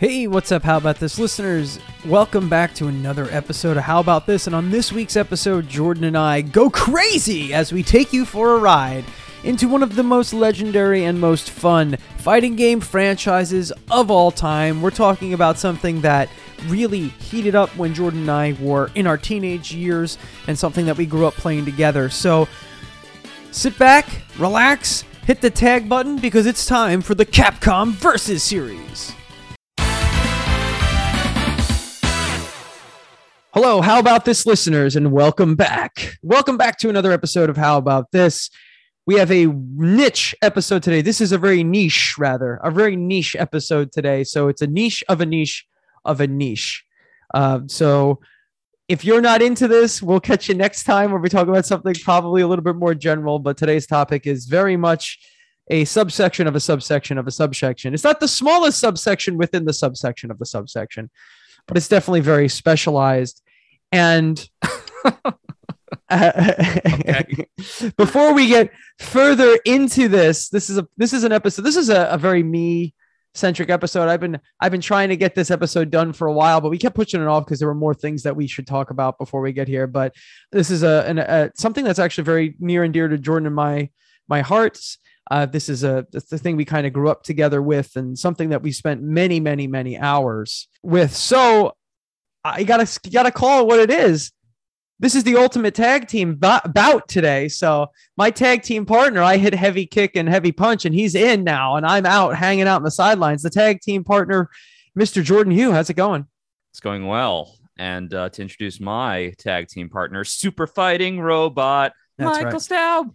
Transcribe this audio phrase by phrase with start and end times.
[0.00, 0.62] Hey, what's up?
[0.62, 1.78] How about this, listeners?
[2.06, 4.46] Welcome back to another episode of How About This.
[4.46, 8.54] And on this week's episode, Jordan and I go crazy as we take you for
[8.54, 9.04] a ride
[9.44, 14.80] into one of the most legendary and most fun fighting game franchises of all time.
[14.80, 16.30] We're talking about something that
[16.68, 20.96] really heated up when Jordan and I were in our teenage years and something that
[20.96, 22.08] we grew up playing together.
[22.08, 22.48] So
[23.50, 29.12] sit back, relax, hit the tag button because it's time for the Capcom Versus series.
[33.52, 36.18] Hello, how about this, listeners, and welcome back.
[36.22, 38.48] Welcome back to another episode of How About This.
[39.06, 41.00] We have a niche episode today.
[41.00, 44.22] This is a very niche, rather, a very niche episode today.
[44.22, 45.66] So it's a niche of a niche
[46.04, 46.84] of a niche.
[47.34, 48.20] Uh, so
[48.86, 51.94] if you're not into this, we'll catch you next time where we talk about something
[52.04, 53.40] probably a little bit more general.
[53.40, 55.18] But today's topic is very much
[55.70, 57.94] a subsection of a subsection of a subsection.
[57.94, 61.10] It's not the smallest subsection within the subsection of the subsection
[61.70, 63.42] but it's definitely very specialized.
[63.92, 64.44] And
[67.96, 71.62] before we get further into this, this is a this is an episode.
[71.62, 72.92] This is a, a very me
[73.34, 74.08] centric episode.
[74.08, 76.78] I've been I've been trying to get this episode done for a while, but we
[76.78, 79.40] kept pushing it off because there were more things that we should talk about before
[79.40, 79.86] we get here.
[79.86, 80.16] But
[80.50, 83.54] this is a, an, a something that's actually very near and dear to Jordan and
[83.54, 83.90] my
[84.28, 84.98] my hearts.
[85.30, 88.50] Uh, this is a the thing we kind of grew up together with, and something
[88.50, 91.14] that we spent many, many, many hours with.
[91.14, 91.74] So
[92.44, 94.32] I gotta gotta call it what it is.
[94.98, 97.48] This is the ultimate tag team bout today.
[97.48, 97.86] So
[98.18, 101.76] my tag team partner, I hit heavy kick and heavy punch, and he's in now,
[101.76, 103.42] and I'm out hanging out in the sidelines.
[103.42, 104.50] The tag team partner,
[104.98, 105.22] Mr.
[105.22, 106.26] Jordan Hugh, how's it going?
[106.72, 107.56] It's going well.
[107.78, 112.60] And uh, to introduce my tag team partner, super fighting robot, That's Michael right.
[112.60, 113.14] Staub.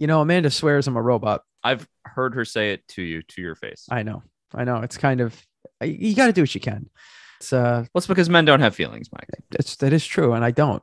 [0.00, 1.42] You know, Amanda swears I'm a robot.
[1.62, 3.86] I've heard her say it to you, to your face.
[3.90, 4.22] I know.
[4.54, 4.78] I know.
[4.78, 5.38] It's kind of,
[5.82, 6.88] you got to do what you can.
[7.38, 9.28] It's, uh, well, it's because men don't have feelings, Mike.
[9.52, 10.32] It's, that is true.
[10.32, 10.82] And I don't.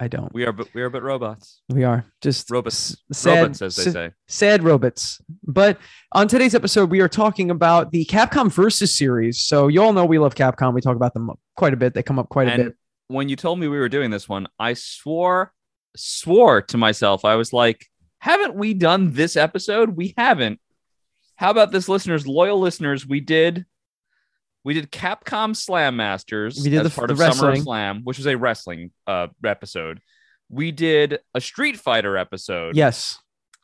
[0.00, 0.34] I don't.
[0.34, 1.62] We are, but we are, but robots.
[1.68, 2.96] We are just robots.
[3.12, 4.10] Sad, robots, as they say.
[4.26, 5.20] Sad robots.
[5.44, 5.78] But
[6.10, 9.38] on today's episode, we are talking about the Capcom Versus series.
[9.38, 10.74] So you all know we love Capcom.
[10.74, 11.94] We talk about them quite a bit.
[11.94, 12.74] They come up quite and a bit.
[13.06, 15.52] When you told me we were doing this one, I swore,
[15.96, 17.24] swore to myself.
[17.24, 17.86] I was like,
[18.26, 19.90] haven't we done this episode?
[19.90, 20.58] We haven't.
[21.36, 23.06] How about this, listeners, loyal listeners?
[23.06, 23.66] We did.
[24.64, 27.54] We did Capcom Slam Masters we did as the, part the of wrestling.
[27.54, 30.00] Summer Slam, which was a wrestling uh, episode.
[30.48, 32.74] We did a Street Fighter episode.
[32.74, 33.20] Yes.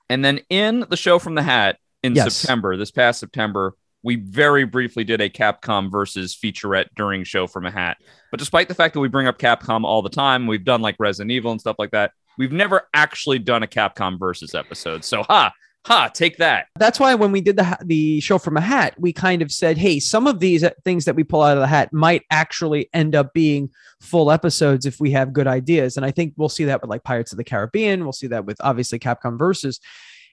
[0.09, 2.37] And then in the show from the hat in yes.
[2.37, 3.75] September, this past September,
[4.05, 7.97] we very briefly did a Capcom versus featurette during show from a hat.
[8.31, 10.95] But despite the fact that we bring up Capcom all the time, we've done like
[11.01, 12.13] Resident Evil and stuff like that.
[12.39, 15.05] We've never actually done a Capcom versus episode.
[15.05, 15.53] So, ha,
[15.87, 16.67] ha, take that.
[16.79, 19.77] That's why when we did the the show from a hat, we kind of said,
[19.79, 22.89] hey, some of these uh, things that we pull out of the hat might actually
[22.93, 25.97] end up being full episodes if we have good ideas.
[25.97, 28.05] And I think we'll see that with like Pirates of the Caribbean.
[28.05, 29.81] We'll see that with obviously Capcom versus.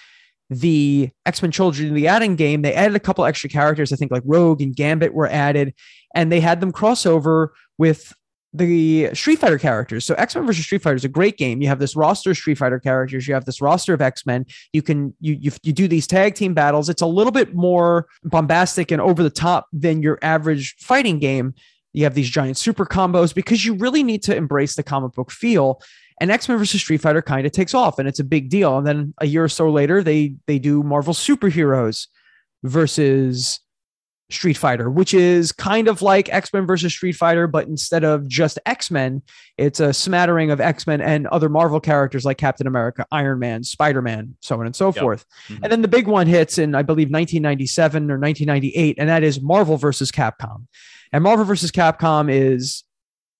[0.50, 2.62] the X Men Children of the Atom game.
[2.62, 3.92] They added a couple extra characters.
[3.92, 5.74] I think like Rogue and Gambit were added,
[6.14, 7.48] and they had them crossover
[7.78, 8.12] with
[8.52, 10.04] the Street Fighter characters.
[10.04, 11.60] So X Men versus Street Fighter is a great game.
[11.60, 13.28] You have this roster of Street Fighter characters.
[13.28, 14.46] You have this roster of X Men.
[14.72, 16.88] You can you, you you do these tag team battles.
[16.88, 21.54] It's a little bit more bombastic and over the top than your average fighting game.
[21.96, 25.30] You have these giant super combos because you really need to embrace the comic book
[25.30, 25.80] feel.
[26.20, 28.76] And X Men versus Street Fighter kind of takes off, and it's a big deal.
[28.76, 32.06] And then a year or so later, they they do Marvel superheroes
[32.64, 33.60] versus
[34.28, 38.26] Street Fighter, which is kind of like X Men versus Street Fighter, but instead of
[38.26, 39.22] just X Men,
[39.56, 43.62] it's a smattering of X Men and other Marvel characters like Captain America, Iron Man,
[43.62, 44.96] Spider Man, so on and so yep.
[44.96, 45.24] forth.
[45.48, 45.62] Mm-hmm.
[45.62, 49.40] And then the big one hits in, I believe, 1997 or 1998, and that is
[49.40, 50.66] Marvel versus Capcom.
[51.12, 52.82] And Marvel versus Capcom is,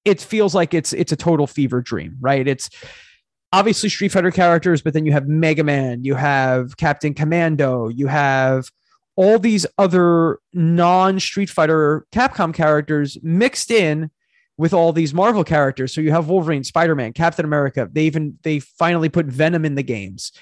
[0.04, 2.46] it feels like it's it's a total fever dream, right?
[2.46, 2.70] It's
[3.52, 8.06] obviously Street Fighter characters, but then you have Mega Man, you have Captain Commando, you
[8.06, 8.70] have
[9.16, 14.10] all these other non Street Fighter Capcom characters mixed in
[14.58, 15.92] with all these Marvel characters.
[15.92, 17.88] So you have Wolverine, Spider Man, Captain America.
[17.90, 20.32] They even they finally put Venom in the games,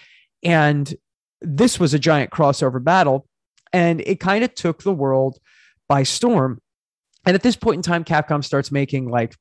[0.43, 0.93] and
[1.41, 3.27] this was a giant crossover battle,
[3.73, 5.39] and it kind of took the world
[5.89, 6.61] by storm.
[7.27, 9.35] And at this point in time, Capcom starts making like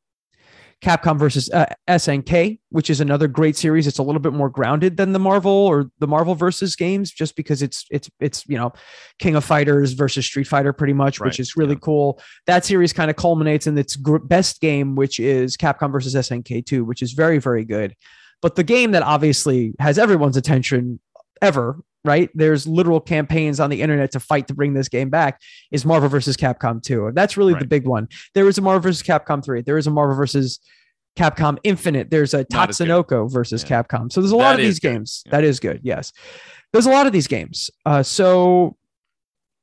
[0.84, 3.88] Capcom versus uh, SNK, which is another great series.
[3.88, 7.38] It's a little bit more grounded than the Marvel or the Marvel versus games, just
[7.38, 8.74] because it's it's it's you know
[9.18, 11.28] King of Fighters versus Street Fighter, pretty much, right.
[11.28, 11.80] which is really yeah.
[11.82, 12.22] cool.
[12.48, 16.66] That series kind of culminates in its gr- best game, which is Capcom versus SNK
[16.66, 17.96] 2, which is very very good.
[18.42, 21.00] But the game that obviously has everyone's attention
[21.42, 22.30] ever right?
[22.34, 25.42] There's literal campaigns on the internet to fight to bring this game back.
[25.72, 27.12] Is Marvel versus Capcom 2.
[27.14, 27.60] That's really right.
[27.60, 28.08] the big one.
[28.34, 29.62] There is a Marvel versus Capcom 3.
[29.62, 30.60] There is a Marvel versus
[31.16, 32.10] Capcom Infinite.
[32.10, 33.84] There's a Tatsunoko versus yeah.
[33.84, 34.12] Capcom.
[34.12, 35.24] So there's a lot that of these games.
[35.26, 35.32] Yeah.
[35.32, 35.82] That is good.
[35.84, 36.12] Yes.
[36.72, 37.70] There's a lot of these games.
[37.86, 38.76] Uh, so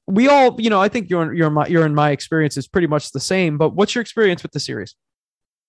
[0.06, 2.86] we all, you know, I think you're you're my you're in my experience is pretty
[2.86, 3.58] much the same.
[3.58, 4.94] But what's your experience with the series?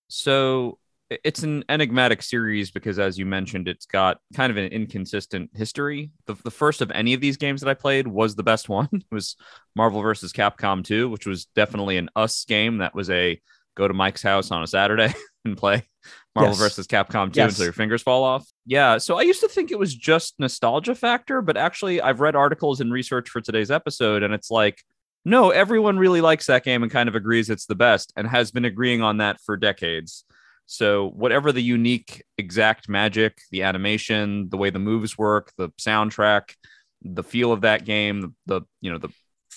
[0.08, 0.78] So
[1.24, 6.10] it's an enigmatic series because as you mentioned it's got kind of an inconsistent history
[6.26, 8.88] the, the first of any of these games that i played was the best one
[8.94, 9.36] it was
[9.76, 13.40] marvel versus capcom 2 which was definitely an us game that was a
[13.76, 15.14] go to mike's house on a saturday
[15.46, 15.88] and play
[16.36, 16.60] marvel yes.
[16.60, 17.52] versus capcom 2 yes.
[17.52, 20.96] until your fingers fall off yeah so i used to think it was just nostalgia
[20.96, 24.82] factor but actually i've read articles and research for today's episode and it's like
[25.24, 28.52] no everyone really likes that game and kind of agrees it's the best and has
[28.52, 30.26] been agreeing on that for decades
[30.72, 36.54] so whatever the unique exact magic, the animation, the way the moves work, the soundtrack,
[37.02, 39.10] the feel of that game, the, the you know the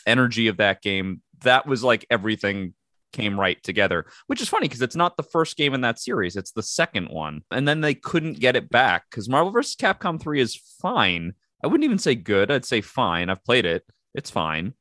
[0.08, 2.74] energy of that game, that was like everything
[3.12, 6.34] came right together, which is funny because it's not the first game in that series,
[6.34, 7.42] it's the second one.
[7.52, 9.76] And then they couldn't get it back because Marvel vs.
[9.76, 11.34] Capcom 3 is fine.
[11.62, 13.30] I wouldn't even say good, I'd say fine.
[13.30, 13.84] I've played it,
[14.16, 14.74] it's fine.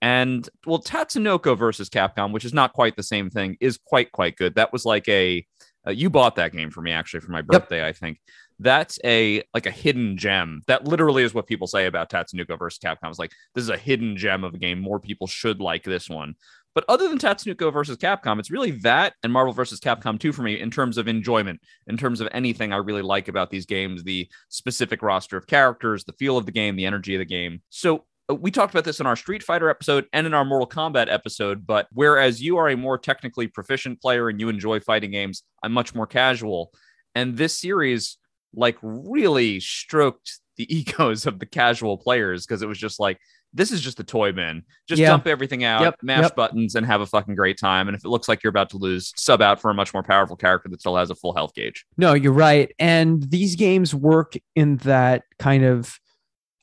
[0.00, 4.36] And well, Tatsunoko versus Capcom, which is not quite the same thing, is quite, quite
[4.36, 4.54] good.
[4.54, 5.44] That was like a
[5.86, 7.88] uh, you bought that game for me actually for my birthday, yep.
[7.88, 8.20] I think.
[8.58, 10.62] That's a like a hidden gem.
[10.68, 13.08] That literally is what people say about Tatsunoko versus Capcom.
[13.08, 14.78] It's like this is a hidden gem of a game.
[14.78, 16.36] More people should like this one.
[16.74, 20.42] But other than Tatsunoko versus Capcom, it's really that and Marvel versus Capcom 2 for
[20.42, 24.04] me in terms of enjoyment, in terms of anything I really like about these games,
[24.04, 27.60] the specific roster of characters, the feel of the game, the energy of the game.
[27.68, 30.68] So Uh, we talked about this in our Street Fighter episode and in our Mortal
[30.68, 35.10] Kombat episode, but whereas you are a more technically proficient player and you enjoy fighting
[35.10, 36.72] games, I'm much more casual.
[37.14, 38.18] And this series
[38.54, 43.18] like really stroked the egos of the casual players because it was just like
[43.54, 44.62] this is just a toy bin.
[44.88, 45.08] Just yeah.
[45.08, 45.96] dump everything out, yep.
[46.02, 46.36] mash yep.
[46.36, 47.88] buttons, and have a fucking great time.
[47.88, 50.02] And if it looks like you're about to lose, sub out for a much more
[50.02, 51.84] powerful character that still has a full health gauge.
[51.98, 52.72] No, you're right.
[52.78, 55.98] And these games work in that kind of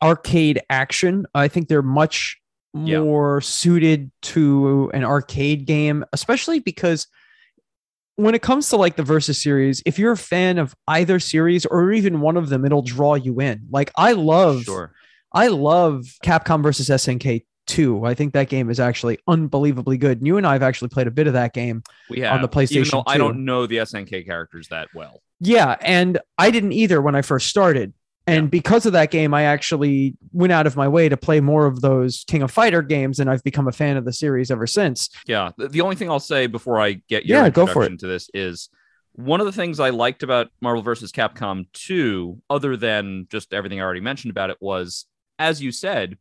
[0.01, 1.25] arcade action.
[1.33, 2.37] I think they're much
[2.73, 7.07] more suited to an arcade game, especially because
[8.15, 11.65] when it comes to like the versus series, if you're a fan of either series
[11.65, 13.67] or even one of them, it'll draw you in.
[13.71, 14.93] Like I love, sure.
[15.33, 18.05] I love Capcom versus SNK 2.
[18.05, 20.17] I think that game is actually unbelievably good.
[20.17, 22.41] And you and I have actually played a bit of that game we have, on
[22.41, 23.03] the PlayStation.
[23.07, 25.21] I don't know the SNK characters that well.
[25.39, 27.93] Yeah, and I didn't either when I first started.
[28.29, 28.49] And yeah.
[28.49, 31.81] because of that game, I actually went out of my way to play more of
[31.81, 35.09] those King of Fighter games, and I've become a fan of the series ever since.
[35.25, 35.51] Yeah.
[35.57, 37.99] The only thing I'll say before I get your yeah, go for it.
[37.99, 38.69] to this is
[39.13, 41.11] one of the things I liked about Marvel vs.
[41.11, 45.05] Capcom 2, other than just everything I already mentioned about it, was
[45.37, 46.17] as you said,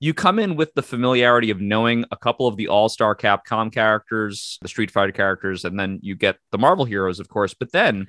[0.00, 4.58] you come in with the familiarity of knowing a couple of the all-star Capcom characters,
[4.60, 7.54] the Street Fighter characters, and then you get the Marvel heroes, of course.
[7.54, 8.08] But then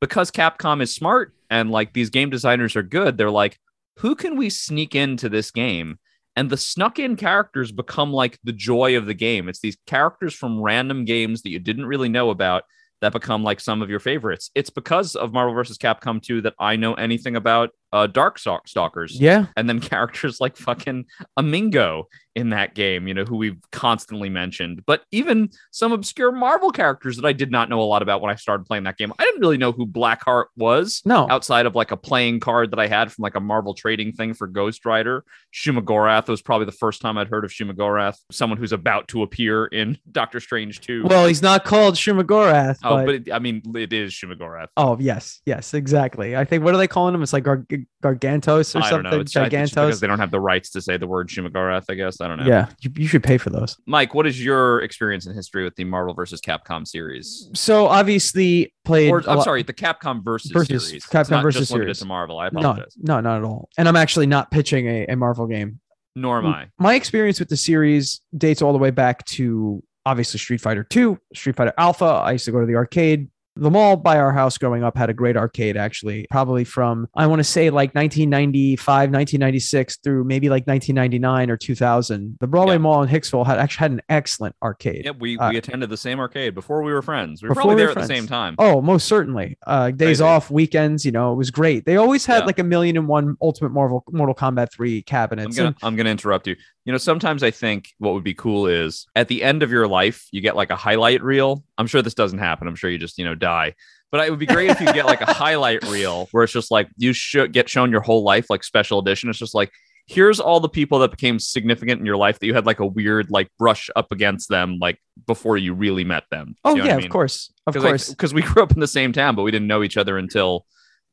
[0.00, 3.58] because Capcom is smart and like these game designers are good, they're like,
[3.98, 5.98] who can we sneak into this game?
[6.36, 9.48] And the snuck in characters become like the joy of the game.
[9.48, 12.64] It's these characters from random games that you didn't really know about
[13.00, 14.50] that become like some of your favorites.
[14.54, 15.78] It's because of Marvel vs.
[15.78, 19.12] Capcom 2 that I know anything about uh, Darkstalkers.
[19.12, 19.46] Yeah.
[19.56, 21.06] And then characters like fucking
[21.38, 22.04] Amingo
[22.36, 24.82] in that game, you know, who we've constantly mentioned.
[24.86, 28.30] But even some obscure Marvel characters that I did not know a lot about when
[28.30, 29.12] I started playing that game.
[29.18, 31.02] I didn't really know who Blackheart was.
[31.04, 31.26] No.
[31.28, 34.34] Outside of like a playing card that I had from like a Marvel trading thing
[34.34, 35.24] for Ghost Rider.
[35.52, 39.66] Shumagorath was probably the first time I'd heard of Shumagorath, someone who's about to appear
[39.66, 41.06] in Doctor Strange 2.
[41.06, 42.78] Well, he's not called Shumagorath.
[42.84, 44.68] Oh, but, but it, I mean, it is Shumagorath.
[44.76, 45.40] Oh, yes.
[45.46, 46.36] Yes, exactly.
[46.36, 47.22] I think, what are they calling him?
[47.22, 47.66] It's like Gar-
[48.02, 49.10] Gargantos or I don't something.
[49.10, 49.20] know.
[49.20, 52.20] It's I because they don't have the rights to say the word Shumagorath, I guess.
[52.20, 52.46] I don't know.
[52.46, 53.76] Yeah, you, you should pay for those.
[53.86, 57.48] Mike, what is your experience in history with the Marvel versus Capcom series?
[57.54, 59.10] So obviously played.
[59.10, 61.04] Or I'm lot- sorry, the Capcom versus, Versus series.
[61.04, 61.98] It's Capcom not versus just limited series.
[62.00, 62.38] to Marvel.
[62.38, 62.94] I No, apologize.
[62.98, 63.68] no, not at all.
[63.78, 65.80] And I'm actually not pitching a, a Marvel game.
[66.16, 66.66] Nor am I.
[66.78, 71.18] My experience with the series dates all the way back to obviously Street Fighter 2,
[71.34, 72.04] Street Fighter Alpha.
[72.04, 73.28] I used to go to the arcade.
[73.56, 77.26] The mall by our house growing up had a great arcade, actually, probably from, I
[77.26, 82.36] want to say like 1995, 1996 through maybe like 1999 or 2000.
[82.40, 82.78] The Broadway Yeah.
[82.78, 85.02] Mall in Hicksville had actually had an excellent arcade.
[85.04, 87.42] Yeah, we, Uh, we attended the same arcade before we were friends.
[87.42, 88.54] We were probably we there at the same time.
[88.58, 89.58] Oh, most certainly.
[89.66, 90.22] Uh, days Crazy.
[90.24, 91.84] off, weekends, you know, it was great.
[91.84, 92.44] They always had Yeah.
[92.46, 95.58] like a million and one Ultimate Marvel Mortal Kombat 3 I'm cabinets.
[95.82, 96.56] I'm gonna interrupt you.
[96.84, 99.86] You know, sometimes I think what would be cool is at the end of your
[99.86, 101.62] life, you get like a highlight reel.
[101.76, 102.66] I'm sure this doesn't happen.
[102.66, 103.74] I'm sure you just, you know, die.
[104.10, 106.70] But it would be great if you get like a highlight reel where it's just
[106.70, 109.28] like you should get shown your whole life, like special edition.
[109.28, 109.70] It's just like
[110.10, 112.86] here's all the people that became significant in your life that you had like a
[112.86, 116.56] weird like brush up against them like before you really met them.
[116.64, 117.52] oh, You know yeah, I of course.
[117.68, 118.10] Of course.
[118.10, 120.66] because we grew up in the same town, but we didn't know each other until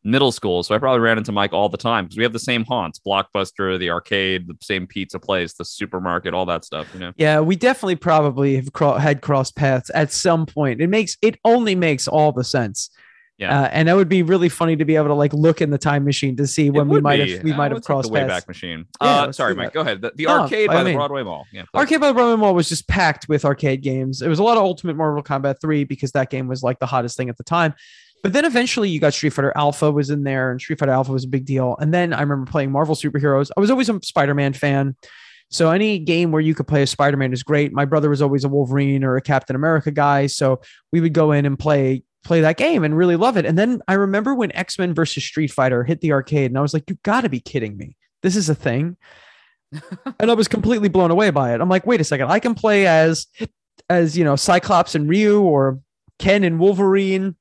[0.07, 0.63] middle school.
[0.63, 2.99] So I probably ran into Mike all the time because we have the same haunts:
[3.05, 6.87] Blockbuster, the arcade, the same pizza place, the supermarket, all that stuff.
[6.93, 10.81] You know, Yeah, we definitely probably have cro- had crossed paths at some point.
[10.81, 12.89] It makes it only makes all the sense.
[13.37, 13.61] Yeah.
[13.61, 15.77] Uh, and that would be really funny to be able to like look in the
[15.77, 18.47] time machine to see when we might have we might have crossed the Wayback.
[18.47, 18.85] Machine.
[18.99, 19.67] Yeah, uh, sorry, Mike.
[19.67, 19.73] that.
[19.75, 20.01] Go ahead.
[20.01, 20.93] The, the arcade by by all the.
[20.93, 21.45] Broadway Mall.
[21.53, 21.79] Yeah, please.
[21.79, 24.23] Arcade by the Broadway Mall was just packed with arcade games.
[24.23, 26.87] It was a lot of Ultimate Marvel Combat 3 because that game was like the
[26.87, 27.75] hottest thing at the time.
[28.24, 31.12] But then eventually you got Street Fighter Alpha was in there, and Street Fighter Alpha
[31.12, 31.77] was a big deal.
[31.79, 33.51] And then I remember playing Marvel superheroes.
[33.55, 34.95] I was always a Spider-Man fan.
[35.50, 37.71] So any game where you could play a Spider-Man is great.
[37.71, 40.27] My brother was always a Wolverine or a Captain America guy.
[40.27, 43.45] So we would go in and play play that game and really love it.
[43.45, 46.74] And then I remember when X-Men versus Street Fighter hit the arcade, and I was
[46.74, 47.95] like, you gotta be kidding me.
[48.21, 48.97] This is a thing.
[50.19, 51.62] and I was completely blown away by it.
[51.62, 53.27] I'm like, wait a second, I can play as
[53.89, 55.79] as you know, Cyclops and Ryu or
[56.19, 57.36] Ken and Wolverine.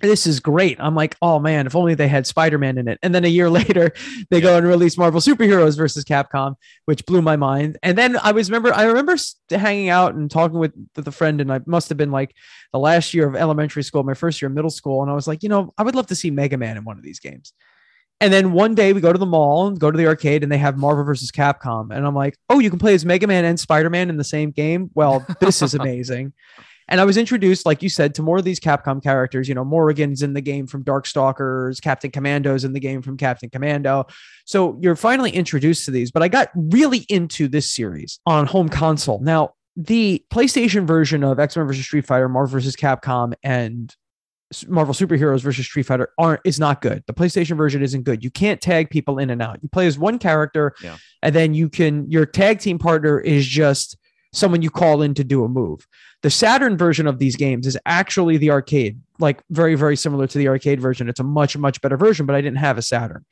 [0.00, 0.78] This is great.
[0.80, 2.98] I'm like, oh man, if only they had Spider-Man in it.
[3.02, 3.92] And then a year later,
[4.30, 7.78] they go and release Marvel Superheroes versus Capcom, which blew my mind.
[7.82, 9.16] And then I was remember, I remember
[9.50, 12.34] hanging out and talking with, the friend, and I must have been like
[12.72, 15.26] the last year of elementary school, my first year of middle school, and I was
[15.26, 17.54] like, you know, I would love to see Mega Man in one of these games.
[18.20, 20.52] And then one day we go to the mall and go to the arcade and
[20.52, 21.90] they have Marvel versus Capcom.
[21.90, 24.24] And I'm like, oh, you can play as Mega Man and Spider Man in the
[24.24, 24.90] same game?
[24.94, 26.34] Well, this is amazing.
[26.90, 29.48] And I was introduced, like you said, to more of these Capcom characters.
[29.48, 33.48] You know, Morrigan's in the game from Darkstalkers, Captain Commando's in the game from Captain
[33.48, 34.06] Commando.
[34.44, 36.10] So you're finally introduced to these.
[36.10, 39.20] But I got really into this series on home console.
[39.20, 43.94] Now, the PlayStation version of X Men versus Street Fighter, Marvel versus Capcom, and
[44.66, 47.04] Marvel Superheroes versus Street Fighter aren't is not good.
[47.06, 48.24] The PlayStation version isn't good.
[48.24, 49.60] You can't tag people in and out.
[49.62, 50.96] You play as one character, Yeah.
[51.22, 53.96] and then you can your tag team partner is just
[54.32, 55.86] someone you call in to do a move.
[56.22, 60.38] The Saturn version of these games is actually the arcade, like very very similar to
[60.38, 61.08] the arcade version.
[61.08, 63.24] It's a much much better version, but I didn't have a Saturn.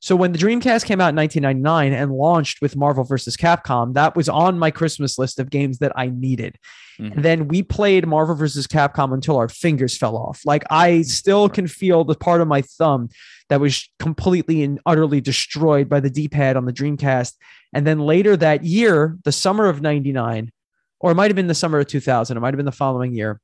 [0.00, 4.14] So when the Dreamcast came out in 1999 and launched with Marvel versus Capcom, that
[4.14, 6.58] was on my Christmas list of games that I needed.
[7.00, 7.16] Mhm.
[7.16, 10.42] And then we played Marvel versus Capcom until our fingers fell off.
[10.44, 13.08] Like I still can feel the part of my thumb
[13.48, 17.32] that was completely and utterly destroyed by the D-pad on the Dreamcast.
[17.76, 20.50] And then later that year, the summer of 99,
[20.98, 23.12] or it might have been the summer of 2000, it might have been the following
[23.12, 23.38] year,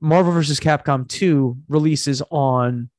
[0.00, 2.90] Marvel versus Capcom 2 releases on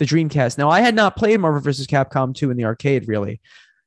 [0.00, 0.58] the Dreamcast.
[0.58, 1.86] Now, I had not played Marvel vs.
[1.86, 3.40] Capcom 2 in the arcade really,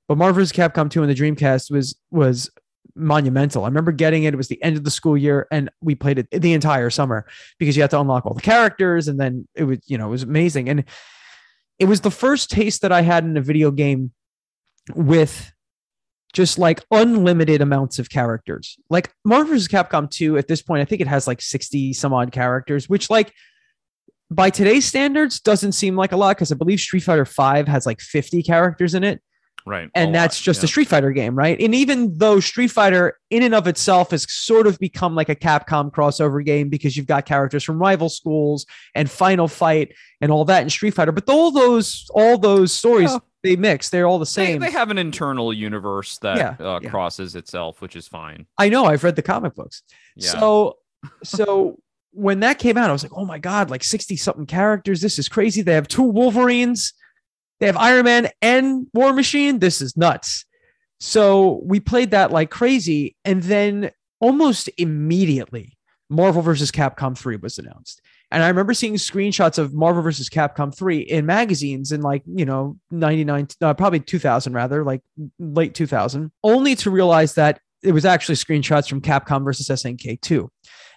[0.07, 0.57] but Marvel vs.
[0.57, 2.49] Capcom 2 in the Dreamcast was was
[2.95, 3.65] monumental.
[3.65, 4.33] I remember getting it.
[4.33, 7.27] It was the end of the school year, and we played it the entire summer
[7.59, 10.11] because you had to unlock all the characters, and then it was you know it
[10.11, 10.85] was amazing, and
[11.79, 14.13] it was the first taste that I had in a video game
[14.95, 15.51] with
[16.37, 18.77] just like unlimited amounts of characters.
[18.91, 19.67] Like Marvel vs.
[19.67, 23.09] Capcom 2 at this point, I think it has like 60 some odd characters, which
[23.09, 23.33] like
[24.29, 27.87] by today's standards doesn't seem like a lot because I believe Street Fighter 5 has
[27.87, 29.19] like 50 characters in it.
[29.67, 29.89] Right.
[29.93, 30.43] And that's lot.
[30.43, 30.65] just yeah.
[30.65, 31.59] a Street Fighter game, right?
[31.59, 35.35] And even though Street Fighter in and of itself has sort of become like a
[35.35, 40.45] Capcom crossover game because you've got characters from rival schools and Final Fight and all
[40.45, 43.19] that in Street Fighter, but all those all those stories yeah.
[43.43, 43.89] they mix.
[43.89, 44.59] They're all the same.
[44.59, 46.65] They, they have an internal universe that yeah.
[46.65, 48.45] Uh, crosses itself, which is fine.
[48.57, 48.85] I know.
[48.85, 49.83] I've read the comic books.
[50.19, 50.77] So
[51.23, 51.77] so
[52.11, 55.01] when that came out, I was like, oh my God, like 60 something characters.
[55.01, 55.61] This is crazy.
[55.61, 56.93] They have two Wolverines,
[57.59, 59.59] they have Iron Man and War Machine.
[59.59, 60.45] This is nuts.
[60.99, 63.15] So we played that like crazy.
[63.25, 65.77] And then almost immediately,
[66.09, 68.01] Marvel versus Capcom 3 was announced.
[68.29, 72.45] And I remember seeing screenshots of Marvel versus Capcom 3 in magazines in like, you
[72.45, 75.01] know, 99, uh, probably 2000 rather, like
[75.39, 80.49] late 2000, only to realize that it was actually screenshots from Capcom versus SNK 2.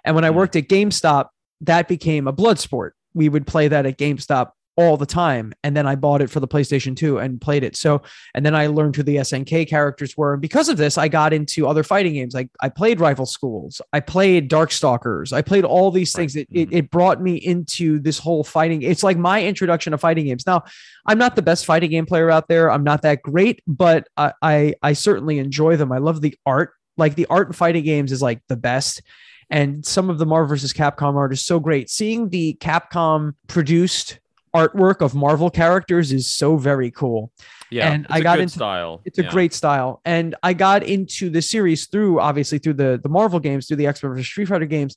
[0.05, 0.37] And when I hmm.
[0.37, 1.29] worked at GameStop,
[1.63, 2.97] that became a blood sport.
[3.15, 5.53] We would play that at GameStop all the time.
[5.63, 7.77] And then I bought it for the PlayStation 2 and played it.
[7.77, 8.03] So,
[8.35, 10.33] and then I learned who the SNK characters were.
[10.33, 12.35] And because of this, I got into other fighting games.
[12.35, 16.37] Like I played Rival Schools, I played Darkstalkers, I played all these things.
[16.37, 18.83] It, it, it brought me into this whole fighting.
[18.83, 20.47] It's like my introduction to fighting games.
[20.47, 20.65] Now,
[21.07, 22.71] I'm not the best fighting game player out there.
[22.71, 25.93] I'm not that great, but I, I, I certainly enjoy them.
[25.93, 26.73] I love the art.
[26.97, 29.03] Like the art in fighting games is like the best
[29.51, 31.91] and some of the Marvel versus Capcom art is so great.
[31.91, 34.21] Seeing the Capcom produced
[34.55, 37.33] artwork of Marvel characters is so very cool.
[37.71, 39.01] Yeah, and I got into style.
[39.05, 39.31] It's a yeah.
[39.31, 43.69] great style, and I got into the series through obviously through the the Marvel games,
[43.69, 44.97] through the X Men versus Street Fighter games,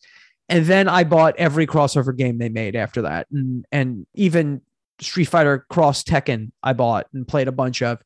[0.49, 4.61] and then I bought every crossover game they made after that, and and even
[4.99, 8.01] Street Fighter Cross Tekken I bought and played a bunch of,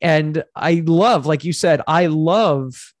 [0.00, 2.94] and I love, like you said, I love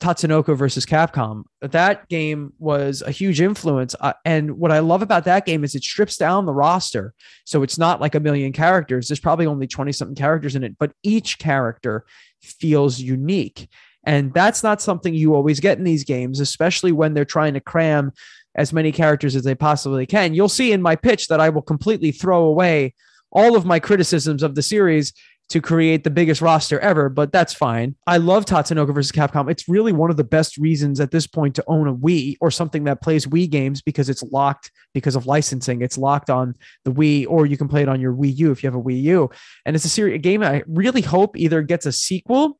[0.00, 1.44] Tatsunoko versus Capcom.
[1.62, 3.94] That game was a huge influence.
[3.98, 7.14] Uh, and what I love about that game is it strips down the roster.
[7.44, 9.08] So it's not like a million characters.
[9.08, 12.04] There's probably only 20 something characters in it, but each character
[12.42, 13.68] feels unique.
[14.04, 17.60] And that's not something you always get in these games, especially when they're trying to
[17.60, 18.12] cram
[18.54, 20.34] as many characters as they possibly can.
[20.34, 22.94] You'll see in my pitch that I will completely throw away
[23.32, 25.12] all of my criticisms of the series
[25.48, 27.94] to create the biggest roster ever, but that's fine.
[28.06, 29.48] I love Tatsunoko versus Capcom.
[29.48, 32.50] It's really one of the best reasons at this point to own a Wii or
[32.50, 35.82] something that plays Wii games because it's locked because of licensing.
[35.82, 38.62] It's locked on the Wii, or you can play it on your Wii U if
[38.62, 39.30] you have a Wii U.
[39.64, 42.58] And it's a series game I really hope either gets a sequel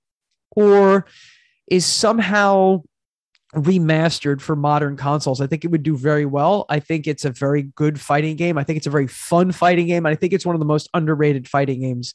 [0.53, 1.07] or
[1.69, 2.83] is somehow
[3.55, 5.41] remastered for modern consoles.
[5.41, 6.67] I think it would do very well.
[6.69, 8.59] I think it's a very good fighting game.
[8.59, 10.07] I think it's a very fun fighting game.
[10.07, 12.15] I think it's one of the most underrated fighting games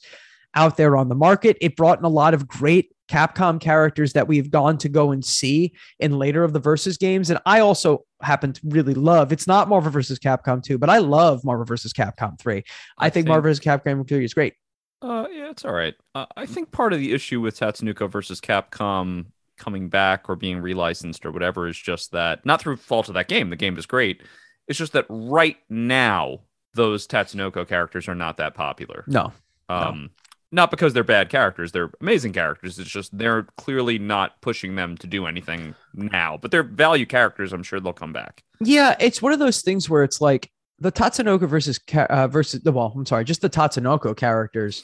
[0.55, 1.57] out there on the market.
[1.61, 5.23] It brought in a lot of great Capcom characters that we've gone to go and
[5.23, 7.29] see in later of the versus games.
[7.29, 10.99] And I also happen to really love it's not Marvel versus Capcom 2, but I
[10.99, 12.55] love Marvel versus Capcom 3.
[12.55, 12.61] I,
[13.07, 14.53] I think, think Marvel versus Capcom 3 is great.
[15.01, 15.95] Uh, yeah, it's all right.
[16.15, 19.25] Uh, I think part of the issue with Tatsunoko versus Capcom
[19.57, 23.27] coming back or being relicensed or whatever is just that not through fault of that
[23.27, 23.49] game.
[23.49, 24.21] The game is great.
[24.67, 26.39] It's just that right now
[26.75, 29.03] those Tatsunoko characters are not that popular.
[29.07, 29.33] No.
[29.67, 30.20] Um, no
[30.51, 34.97] not because they're bad characters they're amazing characters it's just they're clearly not pushing them
[34.97, 39.21] to do anything now but they're value characters i'm sure they'll come back yeah it's
[39.21, 43.05] one of those things where it's like the tatsunoko versus uh, versus the well i'm
[43.05, 44.83] sorry just the tatsunoko characters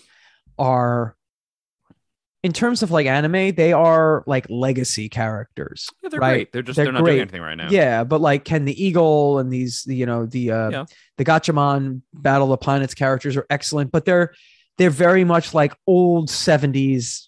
[0.57, 1.15] are
[2.43, 6.33] in terms of like anime they are like legacy characters yeah, they're right?
[6.33, 7.13] great they're just they're, they're not great.
[7.13, 10.51] doing anything right now yeah but like Ken the Eagle and these you know the
[10.51, 10.85] uh yeah.
[11.17, 14.33] the gatchaman battle of planets characters are excellent but they're
[14.77, 17.27] they're very much like old 70s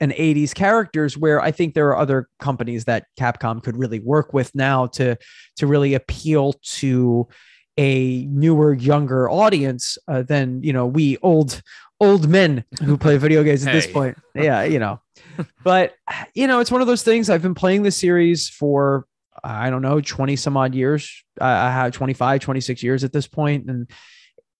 [0.00, 4.32] and 80s characters where I think there are other companies that Capcom could really work
[4.32, 5.16] with now to
[5.56, 7.28] to really appeal to
[7.76, 11.62] a newer younger audience uh, than you know we old
[12.00, 13.80] old men who play video games at hey.
[13.80, 15.00] this point yeah you know
[15.64, 15.94] but
[16.34, 19.06] you know it's one of those things I've been playing the series for
[19.44, 23.70] I don't know 20 some odd years I have 25 26 years at this point
[23.70, 23.90] and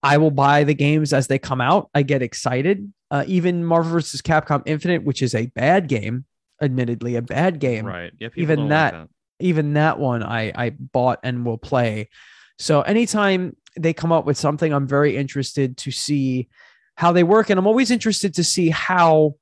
[0.03, 1.89] I will buy the games as they come out.
[1.93, 2.91] I get excited.
[3.09, 4.21] Uh, even Marvel vs.
[4.21, 6.25] Capcom Infinite, which is a bad game,
[6.61, 7.85] admittedly a bad game.
[7.85, 8.11] Right.
[8.19, 8.29] Yeah.
[8.35, 9.09] Even that, like that,
[9.39, 12.09] even that one, I I bought and will play.
[12.57, 16.49] So anytime they come up with something, I'm very interested to see
[16.95, 19.35] how they work, and I'm always interested to see how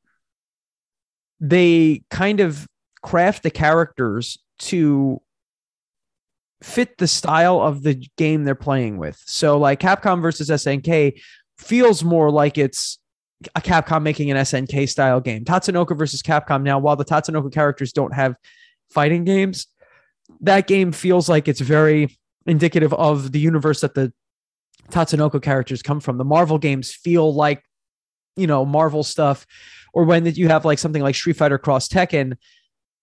[1.39, 2.67] they kind of
[3.01, 5.21] craft the characters to
[6.61, 9.21] fit the style of the game they're playing with.
[9.25, 11.21] So like Capcom versus SNK
[11.57, 12.99] feels more like it's
[13.55, 15.45] a Capcom making an SNK style game.
[15.45, 18.35] Tatsunoko versus Capcom now, while the Tatsunoko characters don't have
[18.89, 19.67] fighting games,
[20.41, 24.11] that game feels like it's very indicative of the universe that the
[24.89, 26.17] Tatsunoko characters come from.
[26.17, 27.63] The Marvel games feel like,
[28.35, 29.45] you know, Marvel stuff
[29.93, 32.37] or when you have like something like Street Fighter Cross Tekken,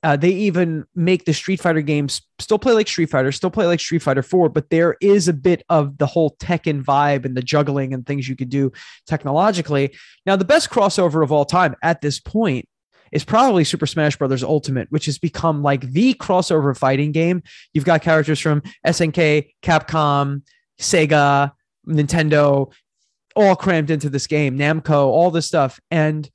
[0.03, 3.67] uh, they even make the Street Fighter games still play like Street Fighter, still play
[3.67, 7.37] like Street Fighter 4, but there is a bit of the whole Tekken vibe and
[7.37, 8.71] the juggling and things you could do
[9.07, 9.95] technologically.
[10.25, 12.69] Now, the best crossover of all time at this point
[13.13, 17.43] is probably Super Smash Brothers Ultimate, which has become like the crossover fighting game.
[17.73, 20.43] You've got characters from SNK, Capcom,
[20.79, 21.53] Sega,
[21.87, 22.73] Nintendo,
[23.35, 25.81] all crammed into this game, Namco, all this stuff.
[25.91, 26.29] And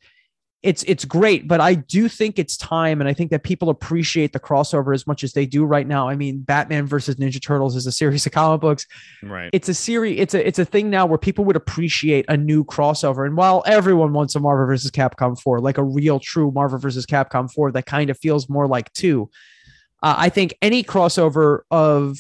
[0.64, 4.32] it's it's great, but I do think it's time, and I think that people appreciate
[4.32, 6.08] the crossover as much as they do right now.
[6.08, 8.86] I mean, Batman versus Ninja Turtles is a series of comic books.
[9.24, 9.50] Right.
[9.54, 10.20] It's a series.
[10.20, 13.26] It's a it's a thing now where people would appreciate a new crossover.
[13.26, 17.08] And while everyone wants a Marvel versus Capcom four, like a real true Marvel versus
[17.08, 19.32] Capcom four that kind of feels more like two,
[20.04, 22.20] uh, I think any crossover of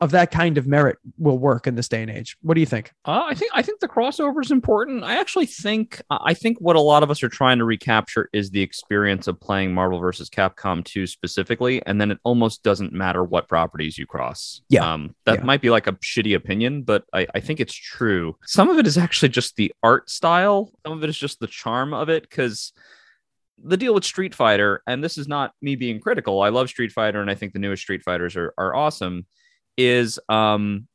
[0.00, 2.36] of that kind of merit will work in this day and age.
[2.40, 2.92] What do you think?
[3.04, 5.04] Uh, I think I think the crossover is important.
[5.04, 8.50] I actually think I think what a lot of us are trying to recapture is
[8.50, 13.22] the experience of playing Marvel versus Capcom 2 specifically, and then it almost doesn't matter
[13.22, 14.62] what properties you cross.
[14.70, 15.44] Yeah, um, that yeah.
[15.44, 18.36] might be like a shitty opinion, but I, I think it's true.
[18.46, 20.72] Some of it is actually just the art style.
[20.86, 22.72] Some of it is just the charm of it because
[23.62, 26.40] the deal with Street Fighter, and this is not me being critical.
[26.40, 29.26] I love Street Fighter, and I think the newest Street Fighters are are awesome
[29.86, 30.86] is um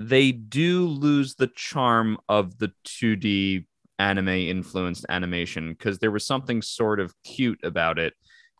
[0.00, 3.66] they do lose the charm of the 2D
[3.98, 8.14] anime influenced animation because there was something sort of cute about it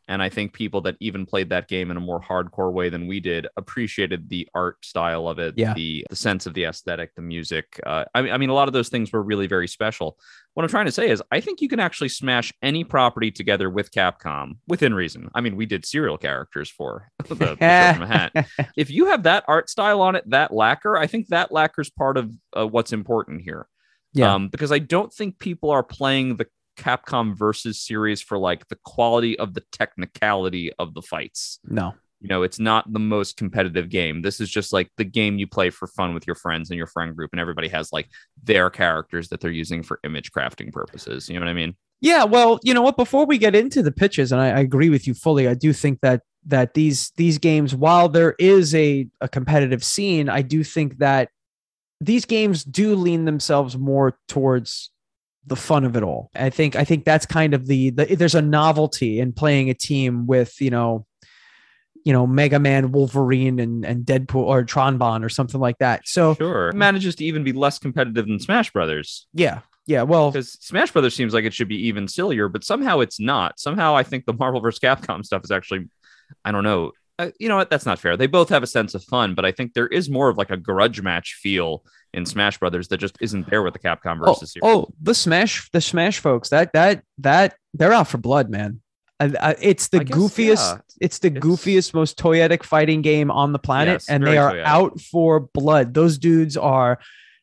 [0.09, 3.07] and I think people that even played that game in a more hardcore way than
[3.07, 5.75] we did appreciated the art style of it, yeah.
[5.75, 7.81] the the sense of the aesthetic, the music.
[7.87, 10.19] Uh, I, mean, I mean, a lot of those things were really very special.
[10.55, 13.71] What I'm trying to say is, I think you can actually smash any property together
[13.71, 15.31] with Capcom within reason.
[15.35, 18.33] I mean, we did serial characters for the, the hat.
[18.77, 21.91] If you have that art style on it, that lacquer, I think that lacquer is
[21.91, 23.67] part of uh, what's important here.
[24.15, 24.35] Yeah.
[24.35, 28.79] Um, because I don't think people are playing the Capcom versus series for like the
[28.85, 31.59] quality of the technicality of the fights.
[31.65, 31.95] No.
[32.21, 34.23] You know, it's not the most competitive game.
[34.23, 36.87] This is just like the game you play for fun with your friends and your
[36.87, 38.09] friend group, and everybody has like
[38.43, 41.29] their characters that they're using for image crafting purposes.
[41.29, 41.75] You know what I mean?
[42.01, 42.23] Yeah.
[42.25, 42.97] Well, you know what?
[42.97, 45.73] Before we get into the pitches, and I, I agree with you fully, I do
[45.73, 50.63] think that that these these games, while there is a, a competitive scene, I do
[50.63, 51.29] think that
[52.01, 54.91] these games do lean themselves more towards
[55.47, 56.31] the fun of it all.
[56.35, 59.75] I think I think that's kind of the, the there's a novelty in playing a
[59.75, 61.07] team with you know
[62.05, 66.03] you know Mega Man, Wolverine, and and Deadpool or Tron-Bonne or something like that.
[66.07, 69.27] So sure, it manages to even be less competitive than Smash Brothers.
[69.35, 70.03] Yeah, yeah.
[70.03, 73.59] Well, because Smash Brothers seems like it should be even sillier, but somehow it's not.
[73.59, 74.81] Somehow I think the Marvel vs.
[74.81, 75.89] Capcom stuff is actually,
[76.45, 76.93] I don't know.
[77.23, 77.71] Uh, you know what?
[77.71, 78.17] That's not fair.
[78.17, 80.51] They both have a sense of fun, but I think there is more of like
[80.51, 84.33] a grudge match feel in Smash Brothers that just isn't there with the Capcom oh,
[84.33, 84.57] versus.
[84.63, 88.81] Oh, oh, the Smash, the Smash folks, that that that they're out for blood, man.
[89.21, 90.81] I, I, it's the guess, goofiest, yeah.
[91.01, 94.53] it's the it's, goofiest, most toyetic fighting game on the planet, yes, and they are
[94.53, 94.65] toyetic.
[94.65, 95.95] out for blood.
[95.95, 96.99] Those dudes are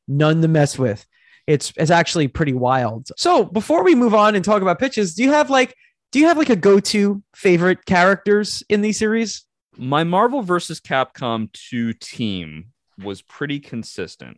[0.10, 1.06] none to mess with.
[1.48, 3.08] It's it's actually pretty wild.
[3.18, 5.74] So before we move on and talk about pitches, do you have like
[6.12, 9.46] do you have like a go-to favorite characters in these series?
[9.80, 14.38] My Marvel versus Capcom 2 team was pretty consistent.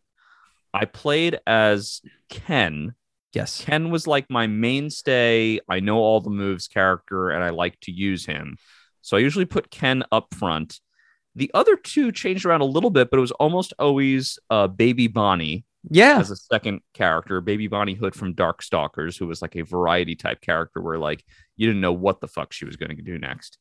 [0.72, 2.94] I played as Ken.
[3.34, 3.60] Yes.
[3.60, 5.60] Ken was like my mainstay.
[5.68, 8.58] I know all the moves character and I like to use him.
[9.02, 10.80] So I usually put Ken up front.
[11.36, 15.08] The other two changed around a little bit, but it was almost always uh, Baby
[15.08, 15.66] Bonnie.
[15.90, 16.20] Yeah.
[16.20, 20.40] As a second character, Baby Bonnie Hood from Darkstalkers, who was like a variety type
[20.40, 21.26] character where like
[21.58, 23.58] you didn't know what the fuck she was going to do next.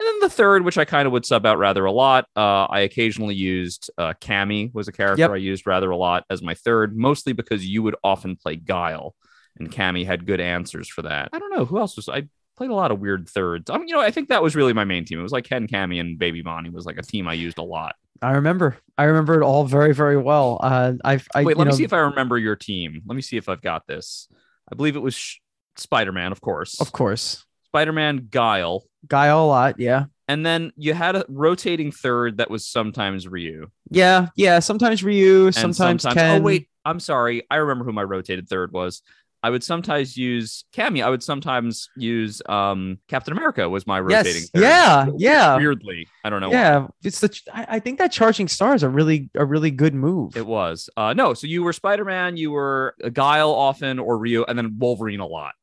[0.00, 2.64] And then the third, which I kind of would sub out rather a lot, uh,
[2.64, 5.30] I occasionally used uh, Cammy was a character yep.
[5.30, 9.14] I used rather a lot as my third, mostly because you would often play Guile,
[9.58, 11.28] and Cammy had good answers for that.
[11.32, 12.08] I don't know who else was.
[12.08, 13.70] I played a lot of weird thirds.
[13.70, 15.20] I mean, you know, I think that was really my main team.
[15.20, 17.62] It was like Ken, Cammy, and Baby Bonnie was like a team I used a
[17.62, 17.94] lot.
[18.20, 18.76] I remember.
[18.96, 20.58] I remember it all very, very well.
[20.62, 21.56] Uh, I, I wait.
[21.56, 23.02] Let know, me see if I remember your team.
[23.06, 24.28] Let me see if I've got this.
[24.70, 25.38] I believe it was Sh-
[25.76, 26.80] Spider Man, of course.
[26.80, 27.44] Of course.
[27.66, 28.84] Spider Man, Guile.
[29.08, 29.80] Guile a lot.
[29.80, 33.68] Yeah and then you had a rotating third that was sometimes Ryu.
[33.90, 34.60] Yeah, yeah.
[34.60, 36.40] Sometimes Ryu, sometimes, sometimes Ken.
[36.40, 37.42] Oh wait, I'm sorry.
[37.50, 39.02] I remember who my rotated third was.
[39.44, 41.04] I would sometimes use Cammy.
[41.04, 44.42] I would sometimes use um, Captain America was my rotating.
[44.42, 44.50] Yes.
[44.50, 44.62] Third.
[44.62, 45.56] Yeah, yeah.
[45.56, 46.50] Weirdly, I don't know.
[46.50, 46.88] Yeah, why.
[47.02, 47.38] it's the.
[47.52, 50.36] I think that charging star is a really a really good move.
[50.36, 50.88] It was.
[50.96, 54.78] Uh, no, so you were Spider Man, you were Guile often, or Ryu, and then
[54.78, 55.54] Wolverine a lot.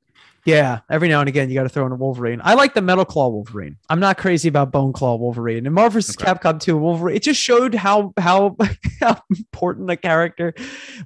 [0.45, 2.41] Yeah, every now and again you got to throw in a Wolverine.
[2.43, 3.77] I like the Metal Claw Wolverine.
[3.89, 5.65] I'm not crazy about Bone Claw Wolverine.
[5.65, 6.15] And Marvel vs.
[6.17, 6.31] Okay.
[6.31, 8.55] Capcom 2 Wolverine, it just showed how how
[8.99, 10.53] how important a character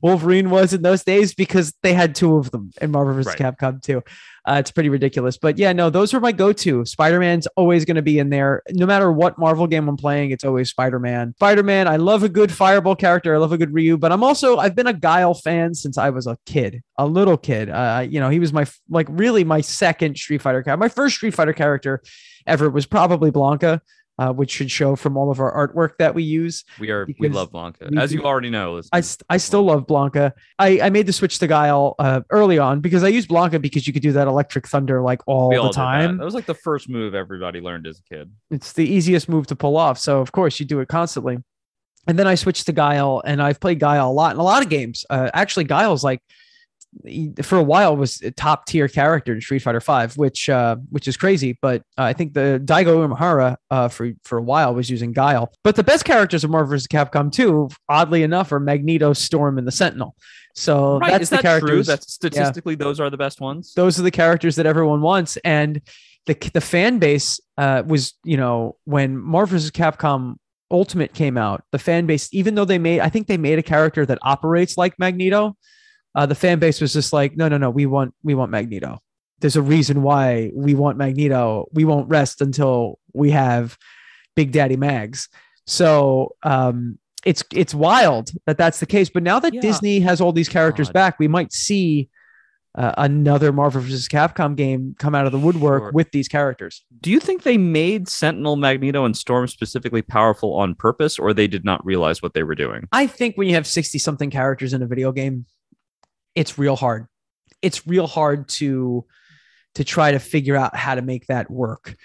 [0.01, 3.39] Wolverine was in those days because they had two of them in Marvel vs.
[3.39, 3.57] Right.
[3.57, 4.01] Capcom 2.
[4.45, 5.37] Uh, it's pretty ridiculous.
[5.37, 6.85] But yeah, no, those are my go-to.
[6.85, 8.61] Spider-Man's always going to be in there.
[8.71, 11.33] No matter what Marvel game I'm playing, it's always Spider-Man.
[11.35, 13.33] Spider-Man, I love a good fireball character.
[13.33, 16.09] I love a good Ryu, but I'm also I've been a Guile fan since I
[16.09, 17.69] was a kid, a little kid.
[17.69, 20.77] Uh, you know, he was my like really my second Street Fighter character.
[20.77, 22.01] My first Street Fighter character
[22.45, 23.79] ever was probably Blanka
[24.19, 26.63] uh, which should show from all of our artwork that we use.
[26.79, 28.81] We are we love Blanka, as you already know.
[28.91, 30.33] I, st- I still love Blanka.
[30.59, 33.87] I, I made the switch to Guile uh, early on because I used Blanka because
[33.87, 36.13] you could do that electric thunder like all, all the time.
[36.13, 36.17] That.
[36.19, 38.31] that was like the first move everybody learned as a kid.
[38.51, 41.37] It's the easiest move to pull off, so of course you do it constantly.
[42.05, 44.61] And then I switched to Guile, and I've played Guile a lot in a lot
[44.61, 45.05] of games.
[45.09, 46.21] Uh, actually, Guile's like
[47.41, 51.07] for a while was a top tier character in Street Fighter Five, which uh, which
[51.07, 51.57] is crazy.
[51.61, 55.51] But uh, I think the Daigo Umehara uh, for for a while was using Guile.
[55.63, 56.87] But the best characters of Marvel vs.
[56.87, 60.15] Capcom 2, oddly enough, are Magneto, Storm, and the Sentinel.
[60.55, 61.11] So right.
[61.11, 61.69] that's is the that characters.
[61.69, 61.83] True?
[61.83, 62.85] That statistically, yeah.
[62.85, 63.73] those are the best ones.
[63.73, 65.81] Those are the characters that everyone wants, and
[66.25, 69.71] the the fan base uh, was you know when Marvel vs.
[69.71, 70.35] Capcom
[70.73, 73.63] Ultimate came out, the fan base, even though they made, I think they made a
[73.63, 75.55] character that operates like Magneto
[76.15, 78.99] uh, the fan base was just like, no, no, no, we want we want Magneto.
[79.39, 81.67] There's a reason why we want Magneto.
[81.73, 83.77] We won't rest until we have
[84.35, 85.27] Big Daddy Mags.
[85.65, 89.09] So um, it's it's wild that that's the case.
[89.09, 89.61] But now that yeah.
[89.61, 90.93] Disney has all these characters God.
[90.93, 92.09] back, we might see
[92.75, 94.07] uh, another Marvel vs.
[94.07, 95.91] Capcom game come out of the woodwork sure.
[95.91, 96.83] with these characters.
[97.01, 101.47] Do you think they made Sentinel, Magneto, and Storm specifically powerful on purpose, or they
[101.47, 102.87] did not realize what they were doing?
[102.91, 105.45] I think when you have sixty something characters in a video game,
[106.35, 107.07] it's real hard.
[107.61, 109.05] It's real hard to
[109.75, 111.95] to try to figure out how to make that work.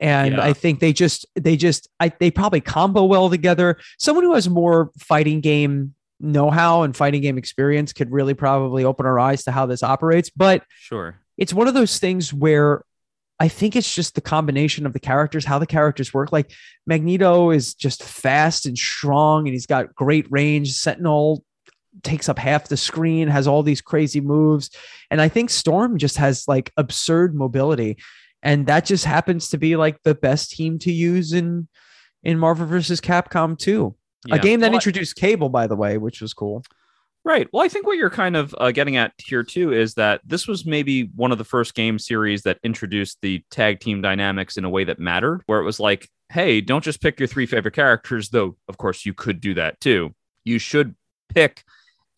[0.00, 0.44] And yeah.
[0.44, 3.78] I think they just they just I they probably combo well together.
[3.98, 9.06] Someone who has more fighting game know-how and fighting game experience could really probably open
[9.06, 10.30] our eyes to how this operates.
[10.30, 12.84] But sure, it's one of those things where
[13.40, 16.32] I think it's just the combination of the characters, how the characters work.
[16.32, 16.52] Like
[16.86, 20.72] Magneto is just fast and strong, and he's got great range.
[20.72, 21.44] Sentinel
[22.02, 24.70] takes up half the screen, has all these crazy moves.
[25.10, 27.98] And I think Storm just has like absurd mobility.
[28.42, 31.68] And that just happens to be like the best team to use in
[32.22, 33.94] in Marvel versus Capcom 2.
[34.26, 34.34] Yeah.
[34.34, 36.64] A game that well, introduced Cable, by the way, which was cool.
[37.24, 37.48] Right.
[37.52, 40.48] Well, I think what you're kind of uh, getting at here too is that this
[40.48, 44.64] was maybe one of the first game series that introduced the tag team dynamics in
[44.64, 47.74] a way that mattered, where it was like, hey, don't just pick your three favorite
[47.74, 50.14] characters, though, of course, you could do that too.
[50.44, 50.94] You should
[51.28, 51.64] pick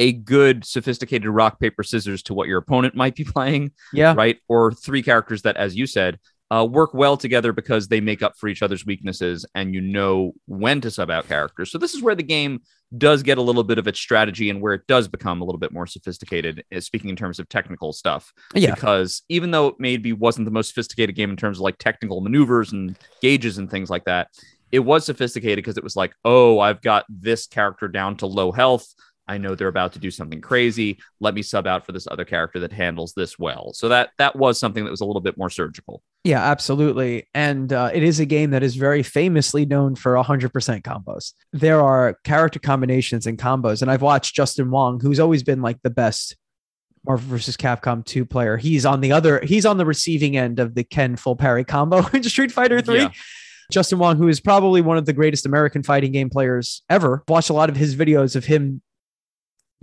[0.01, 4.15] a good sophisticated rock paper scissors to what your opponent might be playing yeah.
[4.17, 4.39] right?
[4.49, 6.19] Or three characters that as you said
[6.53, 10.33] uh, work well together because they make up for each other's weaknesses and you know
[10.47, 11.71] when to sub out characters.
[11.71, 12.63] So this is where the game
[12.99, 15.61] does get a little bit of its strategy and where it does become a little
[15.61, 18.33] bit more sophisticated uh, speaking in terms of technical stuff.
[18.53, 18.75] Yeah.
[18.75, 22.21] Because even though it maybe wasn't the most sophisticated game in terms of like technical
[22.21, 24.29] maneuvers and gauges and things like that
[24.73, 28.53] it was sophisticated because it was like oh i've got this character down to low
[28.53, 28.95] health
[29.31, 30.99] I know they're about to do something crazy.
[31.21, 33.73] Let me sub out for this other character that handles this well.
[33.73, 36.03] So that that was something that was a little bit more surgical.
[36.25, 37.29] Yeah, absolutely.
[37.33, 41.33] And uh, it is a game that is very famously known for 100% combos.
[41.53, 43.83] There are character combinations and combos.
[43.83, 46.37] And I've watched Justin Wong, who's always been like the best
[47.07, 48.57] Marvel versus Capcom 2 player.
[48.57, 52.05] He's on the other, he's on the receiving end of the Ken full parry combo
[52.13, 52.99] in Street Fighter 3.
[52.99, 53.11] Yeah.
[53.71, 57.51] Justin Wong, who is probably one of the greatest American fighting game players ever, watched
[57.51, 58.83] a lot of his videos of him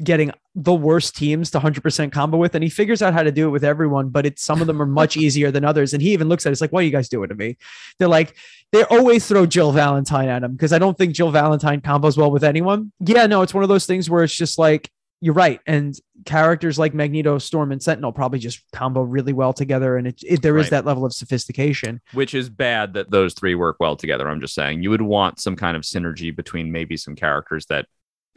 [0.03, 3.47] getting the worst teams to 100% combo with and he figures out how to do
[3.47, 6.13] it with everyone but it's some of them are much easier than others and he
[6.13, 7.57] even looks at it it's like what are you guys doing to me?
[7.99, 8.35] They're like
[8.71, 12.31] they always throw jill valentine at him because i don't think jill valentine combos well
[12.31, 12.91] with anyone.
[12.99, 16.77] Yeah no it's one of those things where it's just like you're right and characters
[16.77, 20.53] like magneto storm and sentinel probably just combo really well together and it, it there
[20.53, 20.65] right.
[20.65, 22.01] is that level of sophistication.
[22.13, 24.83] Which is bad that those three work well together i'm just saying.
[24.83, 27.87] You would want some kind of synergy between maybe some characters that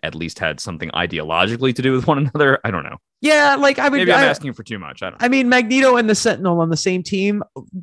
[0.03, 2.59] at least had something ideologically to do with one another.
[2.65, 2.99] I don't know.
[3.21, 3.99] Yeah, like I would.
[3.99, 5.03] Maybe I'm I, asking for too much.
[5.03, 5.23] I don't.
[5.23, 7.43] I mean, Magneto and the Sentinel on the same team.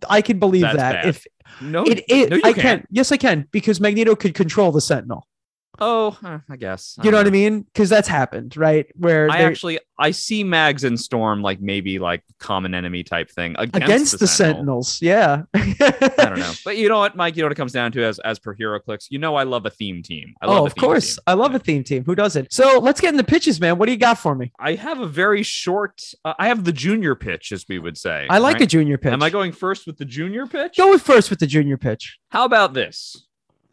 [0.10, 0.94] I can believe That's that.
[0.94, 1.06] Bad.
[1.08, 1.26] If
[1.62, 2.62] no, it, it no, I can.
[2.62, 2.88] can.
[2.90, 5.27] Yes, I can because Magneto could control the Sentinel.
[5.80, 6.18] Oh,
[6.50, 6.98] I guess.
[7.00, 7.62] I you know, know, what I mean?
[7.62, 8.88] Because that's happened, right?
[8.96, 13.56] Where I actually I see Mags and Storm like maybe like common enemy type thing
[13.58, 14.84] against, against the, the Sentinel.
[14.84, 15.02] Sentinels.
[15.02, 15.44] Yeah.
[15.54, 17.36] I don't know, but you know what, Mike?
[17.36, 19.08] You know what it comes down to as as per HeroClix.
[19.10, 20.34] You know, I love a theme team.
[20.42, 21.24] I love oh, of course, team.
[21.28, 22.04] I love a theme team.
[22.06, 22.52] Who doesn't?
[22.52, 23.78] So let's get in the pitches, man.
[23.78, 24.52] What do you got for me?
[24.60, 26.02] I have a very short.
[26.24, 28.28] Uh, I have the junior pitch, as we would say.
[28.30, 28.64] I like right?
[28.64, 29.14] a junior pitch.
[29.14, 30.78] Am I going first with the junior pitch?
[30.78, 32.18] Go with first with the junior pitch.
[32.30, 33.27] How about this?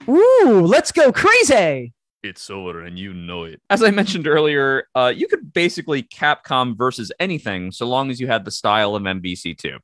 [0.08, 1.92] Ooh, let's go crazy
[2.24, 3.60] it's over and you know it.
[3.70, 8.26] As I mentioned earlier, uh, you could basically Capcom versus anything so long as you
[8.26, 9.78] had the style of MVC2.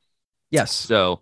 [0.50, 0.72] Yes.
[0.72, 1.20] So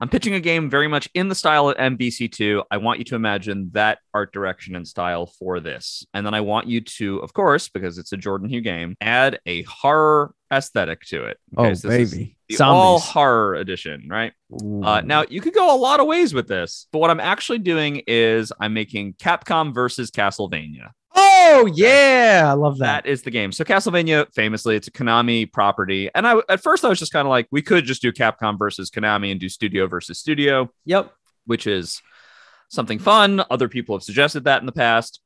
[0.00, 2.64] I'm pitching a game very much in the style of MVC2.
[2.70, 6.06] I want you to imagine that art direction and style for this.
[6.14, 9.40] And then I want you to, of course, because it's a Jordan Hugh game, add
[9.44, 11.38] a horror aesthetic to it.
[11.56, 12.36] Okay, oh, so baby.
[12.48, 14.32] The all horror edition, right?
[14.52, 17.58] Uh, now, you could go a lot of ways with this, but what I'm actually
[17.58, 20.92] doing is I'm making Capcom versus Castlevania.
[21.20, 23.04] Oh yeah, I love that.
[23.04, 23.50] That is the game.
[23.50, 27.26] So Castlevania, famously, it's a Konami property, and I at first I was just kind
[27.26, 30.70] of like, we could just do Capcom versus Konami and do studio versus studio.
[30.84, 31.12] Yep.
[31.46, 32.00] Which is
[32.68, 33.42] something fun.
[33.50, 35.20] Other people have suggested that in the past,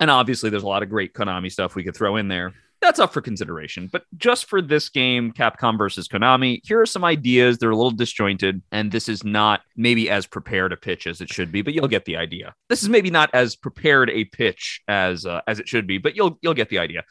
[0.00, 2.98] and obviously there's a lot of great Konami stuff we could throw in there that's
[2.98, 3.88] up for consideration.
[3.90, 7.58] But just for this game, Capcom versus Konami, here are some ideas.
[7.58, 11.28] They're a little disjointed, and this is not maybe as prepared a pitch as it
[11.28, 12.54] should be, but you'll get the idea.
[12.68, 16.16] This is maybe not as prepared a pitch as uh, as it should be, but
[16.16, 17.04] you'll you'll get the idea.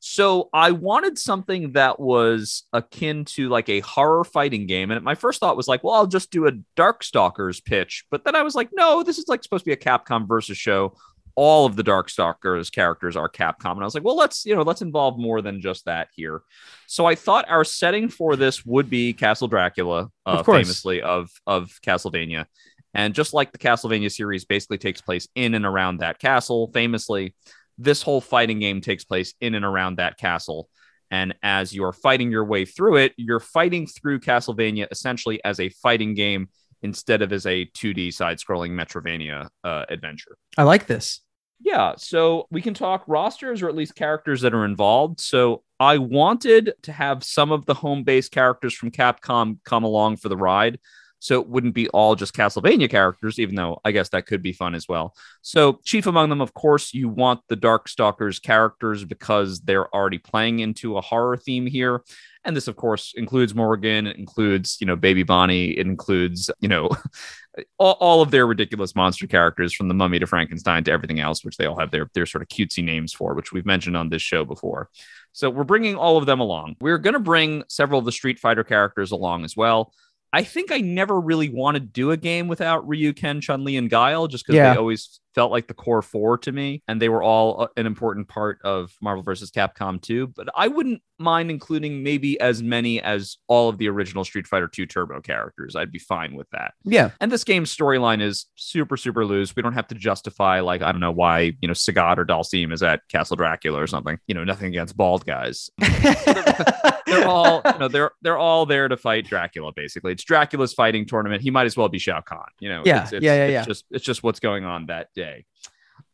[0.00, 4.90] So I wanted something that was akin to like a horror fighting game.
[4.90, 8.06] And my first thought was like, well, I'll just do a Darkstalkers pitch.
[8.10, 10.56] But then I was like, no, this is like supposed to be a Capcom versus
[10.56, 10.96] show
[11.42, 13.72] all of the Darkstalkers characters are Capcom.
[13.72, 16.42] And I was like, well, let's, you know, let's involve more than just that here.
[16.86, 21.30] So I thought our setting for this would be Castle Dracula, uh, of famously of,
[21.46, 22.44] of Castlevania.
[22.92, 27.34] And just like the Castlevania series basically takes place in and around that castle, famously,
[27.78, 30.68] this whole fighting game takes place in and around that castle.
[31.10, 35.70] And as you're fighting your way through it, you're fighting through Castlevania essentially as a
[35.70, 36.50] fighting game
[36.82, 40.36] instead of as a 2D side scrolling Metroidvania uh, adventure.
[40.58, 41.22] I like this.
[41.60, 45.20] Yeah, so we can talk rosters or at least characters that are involved.
[45.20, 50.16] So I wanted to have some of the home base characters from Capcom come along
[50.16, 50.78] for the ride.
[51.20, 54.54] So it wouldn't be all just Castlevania characters, even though I guess that could be
[54.54, 55.14] fun as well.
[55.42, 60.60] So, chief among them, of course, you want the Darkstalkers characters because they're already playing
[60.60, 62.02] into a horror theme here.
[62.44, 66.68] And this, of course, includes Morrigan, it includes, you know, Baby Bonnie, it includes, you
[66.68, 66.88] know,
[67.78, 71.44] all, all of their ridiculous monster characters from the mummy to Frankenstein to everything else,
[71.44, 74.08] which they all have their, their sort of cutesy names for, which we've mentioned on
[74.08, 74.88] this show before.
[75.32, 76.76] So we're bringing all of them along.
[76.80, 79.92] We're going to bring several of the Street Fighter characters along as well.
[80.32, 83.76] I think I never really want to do a game without Ryu, Ken, Chun Li,
[83.76, 84.72] and Guile, just because yeah.
[84.72, 87.86] they always felt like the core four to me, and they were all uh, an
[87.86, 89.50] important part of Marvel vs.
[89.50, 90.28] Capcom 2.
[90.28, 94.68] But I wouldn't mind including maybe as many as all of the original Street Fighter
[94.68, 95.76] 2 Turbo characters.
[95.76, 96.74] I'd be fine with that.
[96.84, 97.10] Yeah.
[97.20, 99.54] And this game's storyline is super, super loose.
[99.54, 102.72] We don't have to justify, like, I don't know why, you know, Sagat or Dhalsim
[102.72, 104.18] is at Castle Dracula or something.
[104.26, 105.70] You know, nothing against bald guys.
[107.10, 110.12] they're all, you know, they're they're all there to fight Dracula, basically.
[110.12, 111.42] It's Dracula's fighting tournament.
[111.42, 112.82] He might as well be Shao Kahn, you know.
[112.84, 113.64] Yeah, it's, it's, yeah, yeah, it's yeah.
[113.64, 115.44] Just it's just what's going on that day.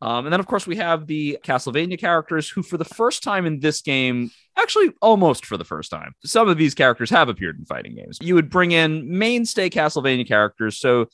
[0.02, 3.46] Um, and then, of course, we have the Castlevania characters who, for the first time
[3.46, 7.58] in this game, actually almost for the first time, some of these characters have appeared
[7.58, 8.18] in fighting games.
[8.20, 10.78] You would bring in mainstay Castlevania characters.
[10.78, 11.06] So,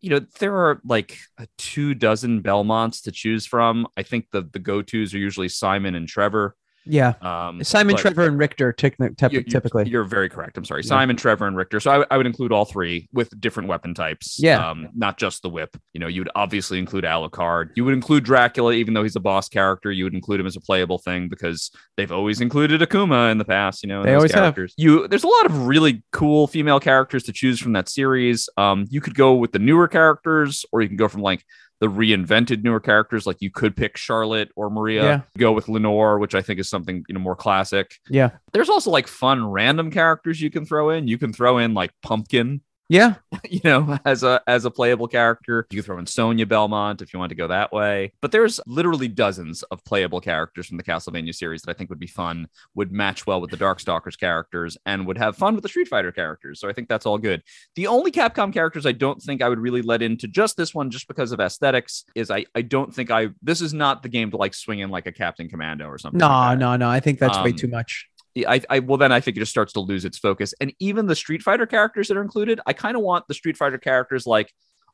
[0.00, 1.18] you know, there are like
[1.58, 3.86] two dozen Belmonts to choose from.
[3.96, 6.56] I think the, the go tos are usually Simon and Trevor.
[6.86, 7.14] Yeah.
[7.20, 9.88] Um, Simon, Trevor, and Richter typically.
[9.88, 10.56] You're very correct.
[10.56, 10.82] I'm sorry.
[10.82, 11.16] Simon.
[11.16, 11.80] Trevor, and Richter.
[11.80, 14.38] So I, I, would include all three with different weapon types.
[14.40, 14.70] Yeah.
[14.70, 15.76] Um, not just the whip.
[15.92, 17.70] You know, you would obviously include Alucard.
[17.74, 19.92] You would include Dracula, even though he's a boss character.
[19.92, 23.44] You would include him as a playable thing because they've always included Akuma in the
[23.44, 23.82] past.
[23.82, 24.74] You know, they always characters.
[24.78, 24.84] have.
[24.84, 28.48] You there's a lot of really cool female characters to choose from that series.
[28.56, 31.44] Um, you could go with the newer characters, or you can go from like
[31.80, 33.26] the reinvented newer characters.
[33.26, 35.20] Like you could pick Charlotte or Maria, yeah.
[35.38, 37.98] go with Lenore, which I think is something you know more classic.
[38.08, 38.30] Yeah.
[38.52, 41.08] There's also like fun random characters you can throw in.
[41.08, 43.14] You can throw in like Pumpkin yeah,
[43.48, 45.66] you know, as a as a playable character.
[45.70, 48.12] You can throw in Sonia Belmont if you want to go that way.
[48.20, 52.00] But there's literally dozens of playable characters from the Castlevania series that I think would
[52.00, 55.68] be fun, would match well with the Darkstalkers characters, and would have fun with the
[55.68, 56.58] Street Fighter characters.
[56.58, 57.42] So I think that's all good.
[57.76, 60.90] The only Capcom characters I don't think I would really let into just this one,
[60.90, 64.32] just because of aesthetics, is I I don't think I this is not the game
[64.32, 66.18] to like swing in like a Captain Commando or something.
[66.18, 66.88] No, like no, no.
[66.88, 68.09] I think that's um, way too much.
[68.36, 70.54] I, I well then I think it just starts to lose its focus.
[70.60, 73.56] And even the Street Fighter characters that are included, I kind of want the Street
[73.56, 74.52] Fighter characters like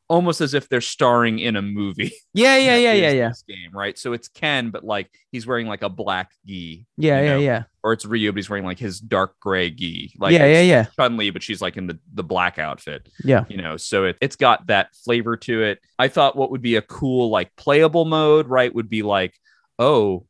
[0.09, 2.13] almost as if they're starring in a movie.
[2.33, 3.31] Yeah, yeah, yeah, yeah, yeah.
[3.47, 3.97] Game, right?
[3.97, 6.85] So it's Ken, but like he's wearing like a black gi.
[6.95, 7.39] Yeah, yeah, know?
[7.39, 7.63] yeah.
[7.81, 10.13] Or it's Ryu, but he's wearing like his dark gray gi.
[10.19, 10.85] Like yeah, yeah, yeah.
[10.95, 13.09] Chun Li, but she's like in the the black outfit.
[13.23, 13.75] Yeah, you know.
[13.75, 15.79] So it it's got that flavor to it.
[15.97, 18.73] I thought what would be a cool like playable mode, right?
[18.73, 19.33] Would be like,
[19.79, 20.27] oh,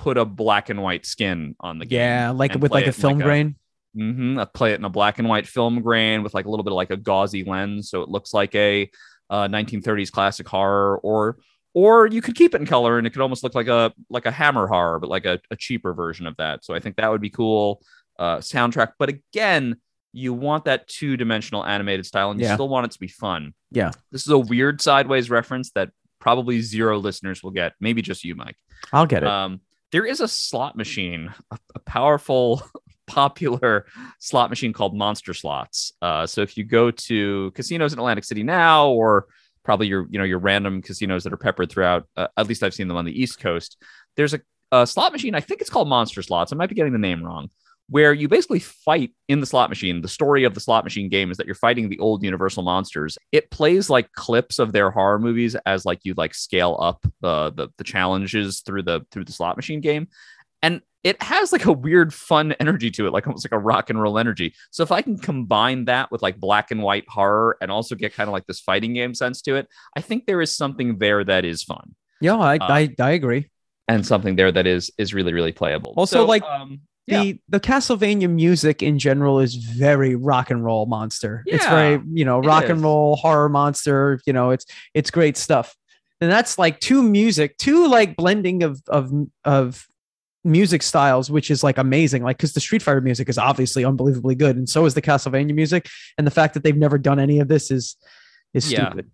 [0.00, 1.98] put a black and white skin on the game.
[2.00, 3.56] Yeah, like with like a film like grain.
[3.96, 6.64] mm-hmm, I play it in a black and white film grain with like a little
[6.64, 8.90] bit of like a gauzy lens, so it looks like a
[9.28, 11.36] uh, 1930s classic horror, or
[11.74, 14.26] or you could keep it in color and it could almost look like a like
[14.26, 16.64] a Hammer horror, but like a, a cheaper version of that.
[16.64, 17.82] So I think that would be cool.
[18.18, 19.76] Uh, soundtrack, but again,
[20.12, 22.54] you want that two dimensional animated style and you Yeah.
[22.54, 23.54] still want it to be fun.
[23.70, 23.92] Yeah.
[24.10, 27.72] This is a weird sideways reference that probably zero listeners will get.
[27.80, 28.56] Maybe just you, Mike.
[28.92, 29.28] I'll get it.
[29.28, 29.60] Um,
[29.92, 32.62] there is a slot machine, a, a powerful,
[33.06, 33.86] popular
[34.20, 35.92] slot machine called Monster Slots.
[36.00, 39.26] Uh, so if you go to casinos in Atlantic City now, or
[39.64, 42.74] probably your you know your random casinos that are peppered throughout, uh, at least I've
[42.74, 43.76] seen them on the East Coast.
[44.16, 44.40] There's a,
[44.72, 45.34] a slot machine.
[45.34, 46.52] I think it's called Monster Slots.
[46.52, 47.50] I might be getting the name wrong.
[47.90, 50.00] Where you basically fight in the slot machine.
[50.00, 53.18] The story of the slot machine game is that you're fighting the old Universal monsters.
[53.32, 57.52] It plays like clips of their horror movies as like you like scale up the
[57.52, 60.08] the, the challenges through the through the slot machine game,
[60.62, 63.90] and it has like a weird fun energy to it, like almost like a rock
[63.90, 64.54] and roll energy.
[64.70, 68.14] So if I can combine that with like black and white horror and also get
[68.14, 69.66] kind of like this fighting game sense to it,
[69.96, 73.48] I think there is something there that is fun yeah, I, uh, I I agree.
[73.88, 75.94] and something there that is is really really playable.
[75.96, 77.32] Also, So, like, um, The yeah.
[77.48, 81.42] the Castlevania music in general is very rock and roll monster.
[81.46, 85.74] It's very, you know, rock and roll horror monster, you know, it's it's great stuff.
[86.20, 89.10] And that's like two music, two like blending of of
[89.44, 89.86] of
[90.44, 92.22] music styles, which is like amazing.
[92.22, 95.54] Like because the Street Fighter music is obviously unbelievably good, and so is the Castlevania
[95.54, 95.88] music.
[96.18, 97.96] And the fact that they've never done any of this is
[98.52, 98.86] is Yeah.
[98.90, 99.10] stupid.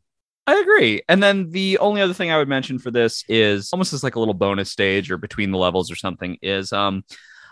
[0.48, 1.02] I agree.
[1.08, 4.14] And then the only other thing I would mention for this is almost as like
[4.14, 7.04] a little bonus stage or between the levels or something is um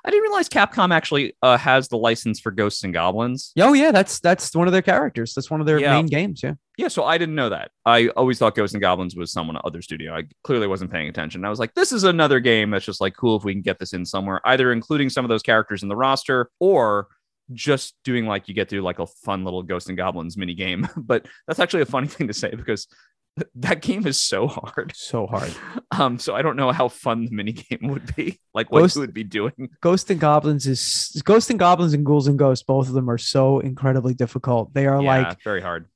[0.05, 3.52] I didn't realize Capcom actually uh, has the license for Ghosts and Goblins.
[3.59, 5.32] Oh yeah, that's that's one of their characters.
[5.34, 5.94] That's one of their Yeah.
[5.94, 6.42] main games.
[6.42, 6.55] Yeah.
[6.76, 7.70] Yeah, so I didn't know that.
[7.86, 10.14] I always thought Ghosts and Goblins was someone other studio.
[10.14, 11.44] I clearly wasn't paying attention.
[11.44, 13.78] I was like, this is another game that's just like cool if we can get
[13.78, 17.07] this in somewhere, either including some of those characters in the roster or
[17.52, 20.88] just doing like you get through like a fun little Ghosts and Goblins mini game.
[20.96, 22.88] but that's actually a funny thing to say because
[23.57, 24.93] that game is so hard.
[24.95, 25.53] So hard.
[25.97, 28.97] Um, so I don't know how fun the mini game would be, like what Ghost-
[28.97, 29.68] you would be doing.
[29.80, 32.64] Ghost and Goblins is Ghost and Goblins and Ghouls and Ghosts.
[32.64, 34.74] Both of them are so incredibly difficult.
[34.74, 35.87] They are yeah, like very hard.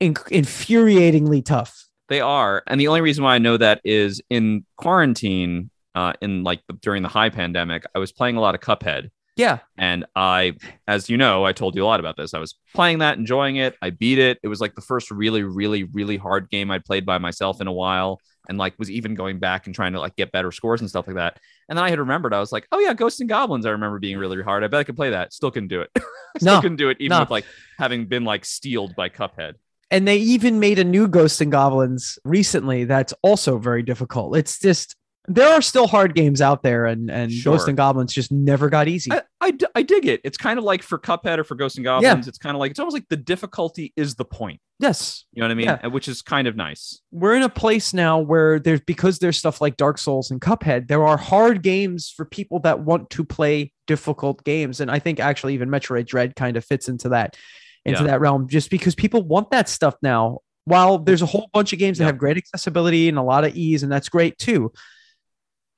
[0.00, 1.88] infuriatingly tough.
[2.08, 6.44] They are, and the only reason why I know that is in quarantine, uh, in
[6.44, 9.10] like the, during the high pandemic, I was playing a lot of Cuphead,
[9.40, 9.58] Yeah.
[9.78, 10.54] and I,
[10.86, 12.34] as you know, I told you a lot about this.
[12.34, 13.74] I was playing that, enjoying it.
[13.80, 14.38] I beat it.
[14.42, 17.66] It was like the first really, really, really hard game I'd played by myself in
[17.66, 20.80] a while, and like was even going back and trying to like get better scores
[20.80, 21.38] and stuff like that.
[21.68, 23.64] And then I had remembered, I was like, oh yeah, Ghosts and Goblins.
[23.66, 24.62] I remember being really hard.
[24.64, 25.32] I bet I could play that.
[25.32, 25.90] Still couldn't do it.
[26.38, 27.20] Still No, couldn't do it, even no.
[27.20, 27.44] with like
[27.78, 29.54] having been like steeled by Cuphead.
[29.92, 34.36] And they even made a new Ghosts and Goblins recently that's also very difficult.
[34.36, 34.94] It's just
[35.32, 37.54] there are still hard games out there, and and Sure.
[37.54, 39.10] Ghost and Goblins just never got easy.
[39.40, 40.20] I I dig it.
[40.24, 42.26] It's kind of like for Cuphead or for Ghost and Goblins.
[42.26, 42.28] Yeah.
[42.28, 44.60] It's kind of like it's almost like the difficulty is the point.
[44.80, 45.66] yes, You know what I mean?
[45.66, 45.86] Yeah.
[45.86, 47.00] Which is kind of nice.
[47.12, 50.88] we're in a place now where there's because there's stuff like Dark Souls and Cuphead,
[50.88, 54.80] there are hard games for people that want to play difficult games.
[54.80, 57.36] And I think actually even Metroid Dread kind of fits into that
[57.84, 58.08] into Yeah.
[58.08, 60.38] that realm just because people want that stuff now.
[60.66, 63.56] While there's a whole bunch of games that have great accessibility and a lot of
[63.56, 64.70] ease, and that's great too.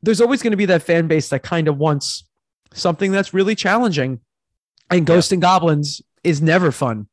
[0.03, 2.27] There's always going to be that fan base that kind of wants
[2.75, 4.21] something that's really challenging.
[4.91, 7.07] And Ghost and Goblins is never fun.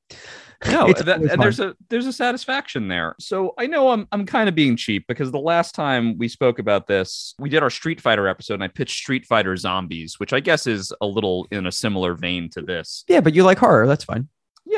[0.69, 1.39] No, It's that, and fun.
[1.39, 3.15] there's a there's a satisfaction there.
[3.17, 6.59] So I know I'm I'm kind of being cheap because the last time we spoke
[6.59, 10.33] about this, we did our Street Fighter episode, and I pitched Street Fighter Zombies, which
[10.33, 13.05] I guess is a little in a similar vein to this.
[13.07, 13.87] Yeah, but you like horror.
[13.87, 14.27] That's fine.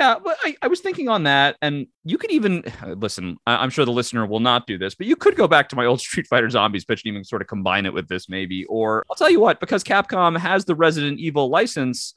[0.02, 3.38] Yeah, but I, I was thinking on that, and you could even listen.
[3.46, 5.76] I, I'm sure the listener will not do this, but you could go back to
[5.76, 8.66] my old Street Fighter Zombies pitch and even sort of combine it with this, maybe.
[8.66, 12.14] Or I'll tell you what, because Capcom has the Resident Evil license,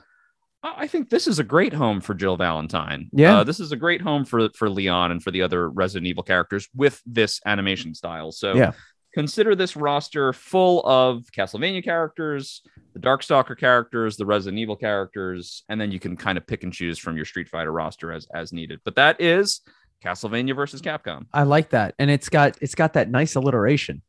[0.63, 3.11] I I think this is a great home for Jill Valentine.
[3.13, 3.41] Yeah.
[3.41, 6.23] uh, this is a great home for for Leon and for the other Resident Evil
[6.23, 8.33] characters with this animation style.
[8.33, 8.73] So Yeah.
[9.15, 12.63] Consider this roster full of Castlevania characters,
[12.93, 16.73] the Darkstalker characters, the Resident Evil characters, and then you can kind of pick and
[16.73, 18.81] choose from your Street Fighter roster as as needed.
[18.85, 19.61] But that is
[20.05, 21.27] Castlevania versus Capcom.
[21.33, 24.03] I like that, and it's got it's got that nice alliteration.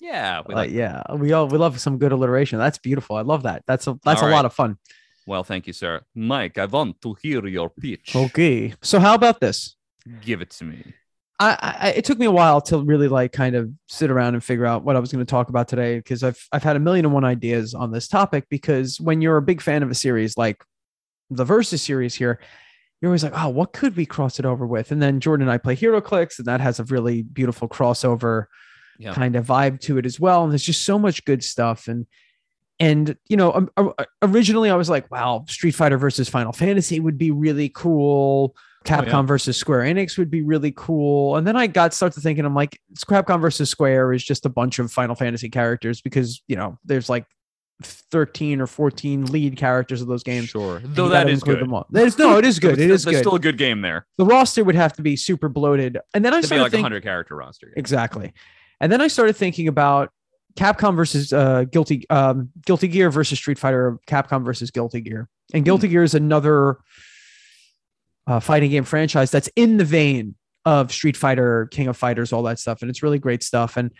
[0.00, 2.58] Yeah, we Uh, yeah, we all we love some good alliteration.
[2.58, 3.16] That's beautiful.
[3.16, 3.64] I love that.
[3.66, 4.36] That's a that's All a right.
[4.36, 4.78] lot of fun.
[5.26, 6.00] well, thank you, sir.
[6.14, 8.16] Mike, I want to hear your pitch.
[8.16, 9.76] Okay, so how about this?
[10.22, 10.94] Give it to me.
[11.40, 14.44] I, I it took me a while to really like kind of sit around and
[14.44, 16.80] figure out what I was going to talk about today because I've I've had a
[16.80, 19.94] million and one ideas on this topic because when you're a big fan of a
[19.94, 20.62] series like
[21.30, 22.38] the Versus series here,
[23.00, 24.92] you're always like, oh, what could we cross it over with?
[24.92, 28.46] And then Jordan and I play HeroClix, and that has a really beautiful crossover
[28.98, 29.14] Yeah.
[29.14, 30.42] kind of vibe to it as well.
[30.42, 31.88] And there's just so much good stuff.
[31.88, 32.06] And
[32.78, 37.16] and you know, um, originally I was like, wow, Street Fighter versus Final Fantasy would
[37.16, 38.54] be really cool.
[38.84, 39.22] Capcom yeah.
[39.22, 41.36] versus Square Enix would be really cool.
[41.36, 44.78] And then I got started thinking, I'm like, Capcom versus Square is just a bunch
[44.78, 47.26] of Final Fantasy characters because you know there's like
[47.82, 50.48] 13 or 14 lead characters of those games.
[50.48, 50.80] Sure.
[50.84, 51.60] Though that is good.
[51.60, 51.86] Them all.
[51.90, 52.78] There's, no, it is good.
[52.78, 53.22] it is There's good.
[53.22, 54.06] still a good game there.
[54.18, 55.98] the roster would have to be super bloated.
[56.14, 57.72] And then I It'd be started like a thinking, hundred character roster.
[57.76, 58.32] exactly.
[58.80, 60.10] And then I started thinking about
[60.56, 65.28] Capcom versus uh, Guilty um, Guilty Gear versus Street Fighter, Capcom versus Guilty Gear.
[65.54, 66.78] And Guilty Gear is another
[68.30, 72.44] uh, fighting game franchise that's in the vein of Street Fighter, King of Fighters, all
[72.44, 72.80] that stuff.
[72.80, 73.76] And it's really great stuff.
[73.76, 73.90] And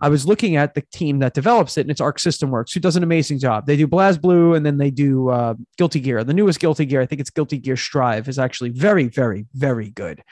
[0.00, 2.80] I was looking at the team that develops it, and it's Arc System Works, who
[2.80, 3.66] does an amazing job.
[3.66, 6.22] They do BlazBlue, and then they do uh, Guilty Gear.
[6.22, 9.90] The newest Guilty Gear, I think it's Guilty Gear Strive, is actually very, very, very
[9.90, 10.22] good,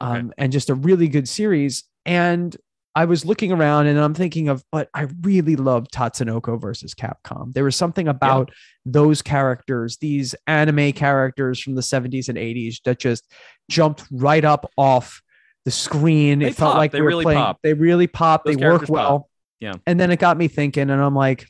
[0.00, 1.84] um, and just a really good series.
[2.04, 2.56] And
[2.96, 7.52] I was looking around, and I'm thinking of, but I really love Tatsunoko versus Capcom.
[7.52, 8.50] There was something about
[8.86, 13.30] those characters, these anime characters from the 70s and 80s, that just
[13.70, 15.20] jumped right up off
[15.66, 16.38] the screen.
[16.38, 17.38] They it felt like They we were really playing.
[17.38, 17.58] pop.
[17.62, 18.44] They really pop.
[18.44, 18.94] Those they work characters pop.
[18.94, 19.28] well.
[19.60, 19.74] Yeah.
[19.86, 21.46] And then it got me thinking, and I'm like,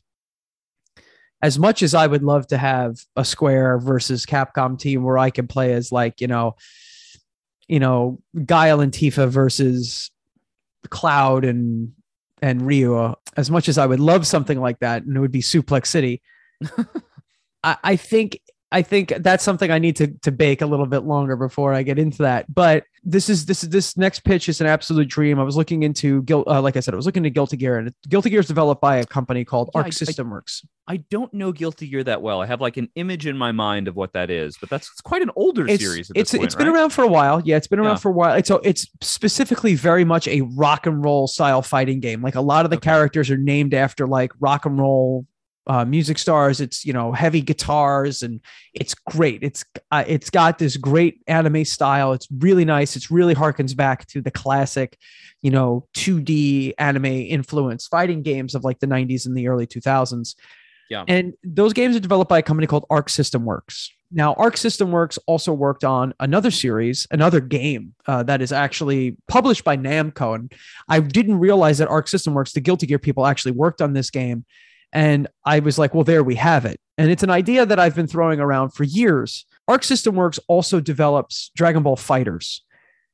[1.42, 5.30] as much as I would love to have a Square versus Capcom team where I
[5.30, 6.56] can play as like, you know,
[7.68, 10.10] you know, Guile and Tifa versus
[10.86, 11.92] Cloud and
[12.42, 15.32] and Ryu, uh, as much as I would love something like that, and it would
[15.32, 16.22] be Suplex City.
[17.64, 18.40] I, I think
[18.72, 21.82] I think that's something I need to to bake a little bit longer before I
[21.84, 22.52] get into that.
[22.52, 25.38] But this is this is this next pitch is an absolute dream.
[25.38, 27.94] I was looking into uh, like I said, I was looking into Guilty Gear, and
[28.08, 30.66] Guilty Gear is developed by a company called Yeah, Arc I- I- System Works.
[30.88, 32.40] I don't know Guilty Gear that well.
[32.42, 35.00] I have like an image in my mind of what that is, but that's it's
[35.00, 36.10] quite an older It's series.
[36.16, 37.40] It's point, it's been around for a while.
[37.44, 37.96] Yeah, it's been around Yeah.
[37.96, 38.34] for a while.
[38.36, 42.20] It's so it's specifically very much a rock and roll style fighting game.
[42.22, 42.90] Like a lot of the Okay.
[42.90, 45.26] characters are named after like rock and roll
[45.66, 46.60] uh, music stars.
[46.60, 48.40] It's you know heavy guitars and
[48.74, 49.42] it's great.
[49.42, 52.12] It's uh, it's got this great anime style.
[52.12, 52.96] It's really nice.
[52.96, 54.98] It's really harkens back to the classic,
[55.42, 60.34] you know, 2D anime influence fighting games of like the 90s and the early 2000s.
[60.88, 61.04] Yeah.
[61.08, 63.92] And those games are developed by a company called Arc System Works.
[64.12, 69.16] Now, Arc System Works also worked on another series, another game uh, that is actually
[69.26, 70.36] published by Namco.
[70.36, 70.52] And
[70.88, 74.10] I didn't realize that Arc System Works, the Guilty Gear people, actually worked on this
[74.10, 74.44] game.
[74.96, 76.80] And I was like, well, there we have it.
[76.96, 79.44] And it's an idea that I've been throwing around for years.
[79.68, 82.60] Arc System Works also develops Dragon Ball FighterZ.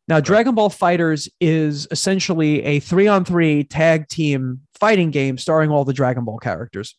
[0.07, 5.71] Now, Dragon Ball FighterZ is essentially a three on three tag team fighting game starring
[5.71, 6.95] all the Dragon Ball characters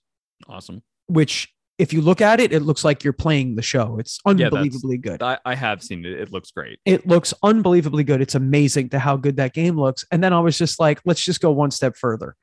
[0.49, 0.83] Awesome.
[1.07, 3.97] which if you look at it, it looks like you're playing the show.
[3.99, 5.23] It's Yeah, unbelievably good.
[5.23, 6.19] I, I have seen it.
[6.19, 6.79] It looks great.
[6.85, 8.21] It looks unbelievably good.
[8.21, 10.05] It's amazing to how good that game looks.
[10.11, 12.35] And then I was just like, let's just go one step further.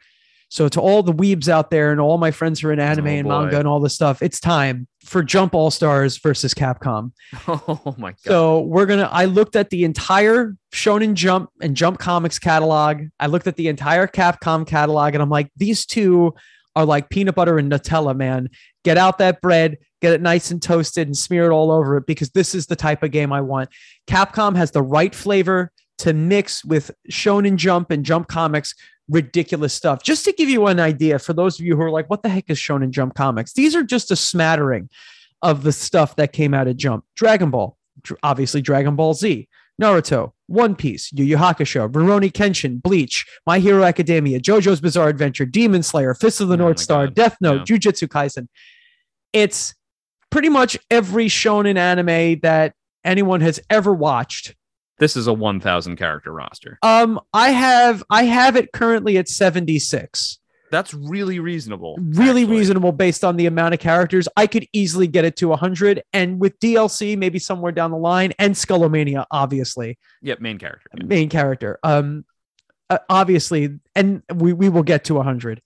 [0.51, 3.07] So to all the weebs out there and all my friends who are in anime
[3.07, 3.41] Oh, and boy.
[3.43, 7.13] manga and all this stuff, it's time for Jump All Stars versus Capcom.
[7.49, 8.19] Oh my god.
[8.21, 9.09] So we're gonna.
[9.13, 13.03] I looked at the entire Shonen Jump and Jump Comics catalog.
[13.19, 16.35] I looked at the entire Capcom catalog, and I'm like, these two
[16.77, 18.49] are like peanut butter and Nutella, man.
[18.85, 22.07] Get out that bread, get it nice and toasted, and smear it all over it
[22.07, 23.69] because this is the type of game I want.
[24.09, 28.75] Capcom has the right flavor to mix with Shonen Jump and Jump Comics.
[29.11, 30.03] Ridiculous stuff.
[30.03, 32.29] Just to give you an idea, for those of you who are like, what the
[32.29, 33.53] heck is Shonen Jump Comics?
[33.53, 34.89] These are just a smattering
[35.43, 37.05] of the stuff that came out of Jump.
[37.17, 37.77] Dragon Ball,
[38.23, 39.49] obviously Dragon Ball Z,
[39.83, 45.47] Naruto, One Piece, Yu Yu Hakusho, Rurouni Kenshin, Bleach, My Hero Academia, JoJo's Bizarre Adventure,
[45.47, 47.15] Demon Slayer, Fist of the Oh North Star, God.
[47.15, 48.47] Death Note, Jujutsu Kaisen.
[49.33, 49.75] It's
[50.31, 54.55] pretty much every shonen anime that anyone has ever watched.
[55.01, 56.79] This is a 1,000 character roster.
[56.83, 60.39] Um, I have I have it currently at 76.
[60.71, 61.97] That's really reasonable.
[62.01, 62.57] really actually.
[62.59, 64.29] reasonable based on the amount of characters.
[64.37, 68.33] I could easily get it to 100, and with DLC, maybe somewhere down the line,
[68.39, 70.89] and Skullomania, obviously, Yep, main character.
[70.97, 71.05] yeah.
[71.07, 71.81] main character.
[71.83, 72.25] Um,
[72.89, 75.61] uh, obviously, and we we will get to 100,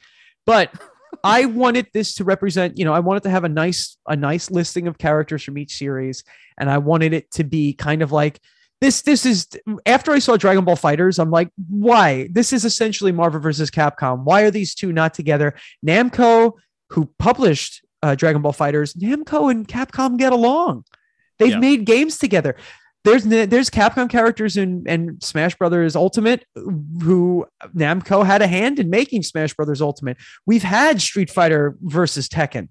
[0.46, 0.72] but
[1.22, 2.78] I wanted this to represent.
[2.78, 5.76] You know, I wanted to have a nice a nice listing of characters from each
[5.76, 6.24] series,
[6.56, 8.40] and I wanted it to be kind of like.
[8.84, 9.48] This, this is
[9.86, 12.28] after I saw Dragon Ball FighterZ, I'm like, why?
[12.30, 14.24] This is essentially Marvel versus Capcom.
[14.24, 15.54] Why are these two not together?
[15.86, 16.52] Namco,
[16.90, 20.84] who published uh, Dragon Ball FighterZ, Namco and Capcom get along.
[21.38, 21.60] They've Yeah.
[21.60, 22.56] made games together.
[23.04, 28.90] There's there's Capcom characters in and Smash Brothers Ultimate who Namco had a hand in
[28.90, 30.18] making Smash Brothers Ultimate.
[30.44, 32.68] We've had Street Fighter versus Tekken.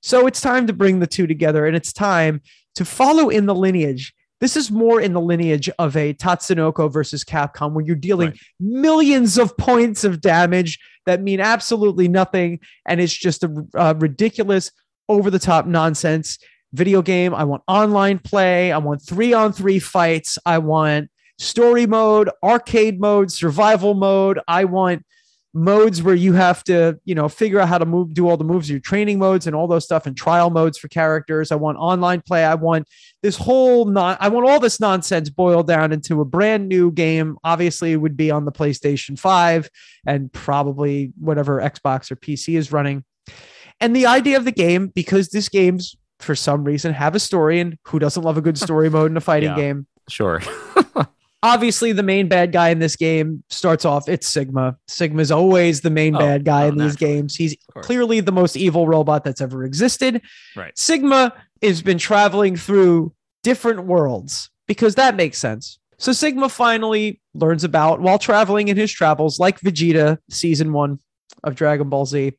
[0.00, 2.40] So it's time to bring the two together and it's time
[2.76, 4.14] to follow in the lineage.
[4.42, 8.38] This is more in the lineage of a Tatsunoko versus Capcom where you're dealing Right.
[8.58, 14.72] millions of points of damage that mean absolutely nothing and it's just a, a ridiculous
[15.08, 16.38] over the top nonsense
[16.72, 17.32] video game.
[17.36, 18.72] I want online play.
[18.72, 20.38] I want three on three fights.
[20.44, 24.40] I want story mode, arcade mode, survival mode.
[24.48, 25.04] I want
[25.54, 28.44] modes where you have to, you know, figure out how to move, do all the
[28.44, 31.52] moves, your training modes and all those stuff and trial modes for characters.
[31.52, 32.44] I want online play.
[32.44, 32.88] I want
[33.22, 37.36] this whole non, I want all this nonsense boiled down into a brand new game.
[37.44, 39.68] Obviously, it would be on the PlayStation 5
[40.06, 43.04] and probably whatever Xbox or PC is running.
[43.80, 47.60] And the idea of the game, because this game's for some reason have a story,
[47.60, 49.86] and who doesn't love a good story mode in a fighting yeah, game?
[50.08, 50.40] Sure.
[51.42, 54.76] obviously the main bad guy in this game starts off it's sigma.
[54.86, 57.36] Sigma is always the main oh, bad guy oh, in these games.
[57.36, 60.22] He's clearly the most evil robot that's ever existed.
[60.56, 60.76] Right.
[60.78, 63.12] Sigma has been traveling through
[63.42, 65.78] different worlds because that makes sense.
[65.98, 70.98] So sigma finally learns about while traveling in his travels like vegeta season one
[71.44, 72.32] of dragon ball z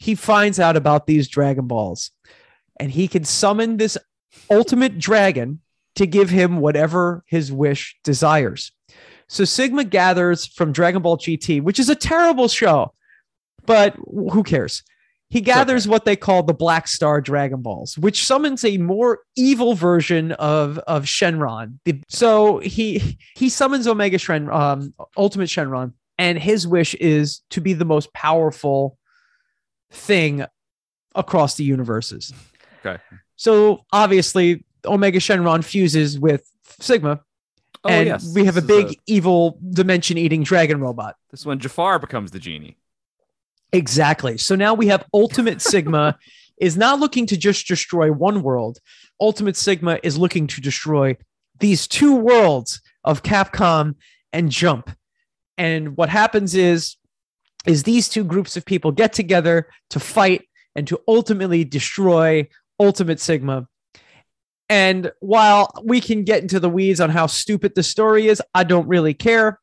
[0.00, 2.10] he finds out about these dragon balls.
[2.80, 3.98] And he can summon this
[4.50, 5.60] ultimate dragon
[6.00, 8.72] to give him whatever his wish desires.
[9.28, 12.94] So Sigma gathers from Dragon Ball GT, which is a terrible show,
[13.66, 14.82] but who cares?
[15.28, 15.90] He gathers okay.
[15.90, 20.78] what they call the Black Star Dragon Balls, which summons a more evil version of
[20.78, 21.78] of Shenron.
[22.08, 27.74] So he he summons Omega Shen, um, Ultimate Shenron, and his wish is to be
[27.74, 28.96] the most powerful
[29.92, 30.46] thing
[31.14, 32.32] across the universes.
[32.84, 33.00] Okay.
[33.36, 36.48] So obviously, Omega Shenron fuses with
[36.80, 37.20] Sigma.
[37.84, 38.34] Oh, and yes.
[38.34, 38.96] we have this a big a...
[39.06, 41.16] evil dimension eating dragon robot.
[41.30, 42.76] This is when Jafar becomes the genie.
[43.72, 44.36] Exactly.
[44.36, 46.18] So now we have Ultimate Sigma
[46.60, 48.78] is not looking to just destroy one world.
[49.20, 51.16] Ultimate Sigma is looking to destroy
[51.58, 53.94] these two worlds of Capcom
[54.32, 54.90] and Jump.
[55.56, 56.96] And what happens is
[57.66, 63.20] is these two groups of people get together to fight and to ultimately destroy Ultimate
[63.20, 63.68] Sigma
[64.70, 68.62] and while we can get into the weeds on how stupid the story is, I
[68.62, 69.58] don't really care.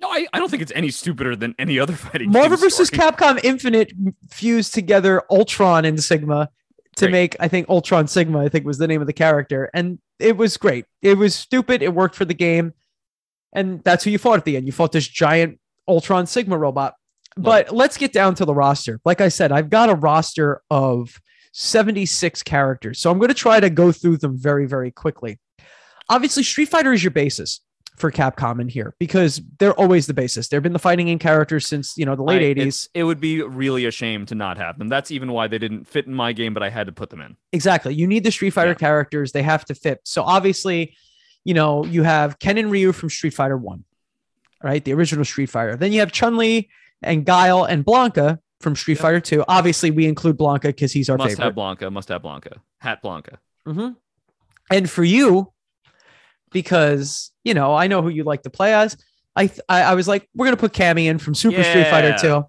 [0.00, 2.30] No, I, I don't think it's any stupider than any other fighting.
[2.30, 2.40] Game.
[2.40, 2.88] Marvel vs.
[2.88, 3.92] Capcom Infinite
[4.30, 6.48] fused together Ultron and Sigma
[6.96, 7.12] to great.
[7.12, 9.68] make, I think, Ultron Sigma, I think was the name of the character.
[9.74, 10.86] And it was great.
[11.02, 11.82] It was stupid.
[11.82, 12.72] It worked for the game.
[13.52, 14.66] And that's who you fought at the end.
[14.66, 15.58] You fought this giant
[15.88, 16.94] Ultron Sigma robot.
[17.36, 19.00] But let's get down to the roster.
[19.04, 21.20] Like I said, I've got a roster of
[21.52, 22.98] 76 characters.
[22.98, 25.38] So I'm going to try to go through them very, very quickly.
[26.08, 27.60] Obviously, Street Fighter is your basis
[27.96, 30.48] for Capcom in here because they're always the basis.
[30.48, 32.88] They've been the fighting game characters since you know the late I, 80s.
[32.94, 34.88] It would be really a shame to not have them.
[34.88, 37.20] That's even why they didn't fit in my game, but I had to put them
[37.20, 37.36] in.
[37.52, 37.94] Exactly.
[37.94, 38.74] You need the Street Fighter yeah.
[38.74, 39.32] characters.
[39.32, 40.00] They have to fit.
[40.04, 40.96] So obviously,
[41.44, 43.84] you know, you have Ken and Ryu from Street Fighter 1.
[44.62, 44.84] Right?
[44.84, 45.76] The original Street Fighter.
[45.76, 46.70] Then you have Chun-Li
[47.02, 49.44] and Guile and Blanka from Street Fighter 2.
[49.48, 51.56] Obviously, we include Blanka because he's our must favorite.
[51.56, 51.92] Must have Blanka.
[51.92, 52.58] Must have Blanka.
[52.78, 53.36] Hat Blanka.
[53.66, 53.92] Mm-hmm.
[54.70, 55.52] And for you,
[56.52, 58.96] because you know I know who you like to play as.
[59.34, 61.70] I I, I was like, we're gonna put Cammy in from Super yeah.
[61.70, 62.44] Street Fighter 2.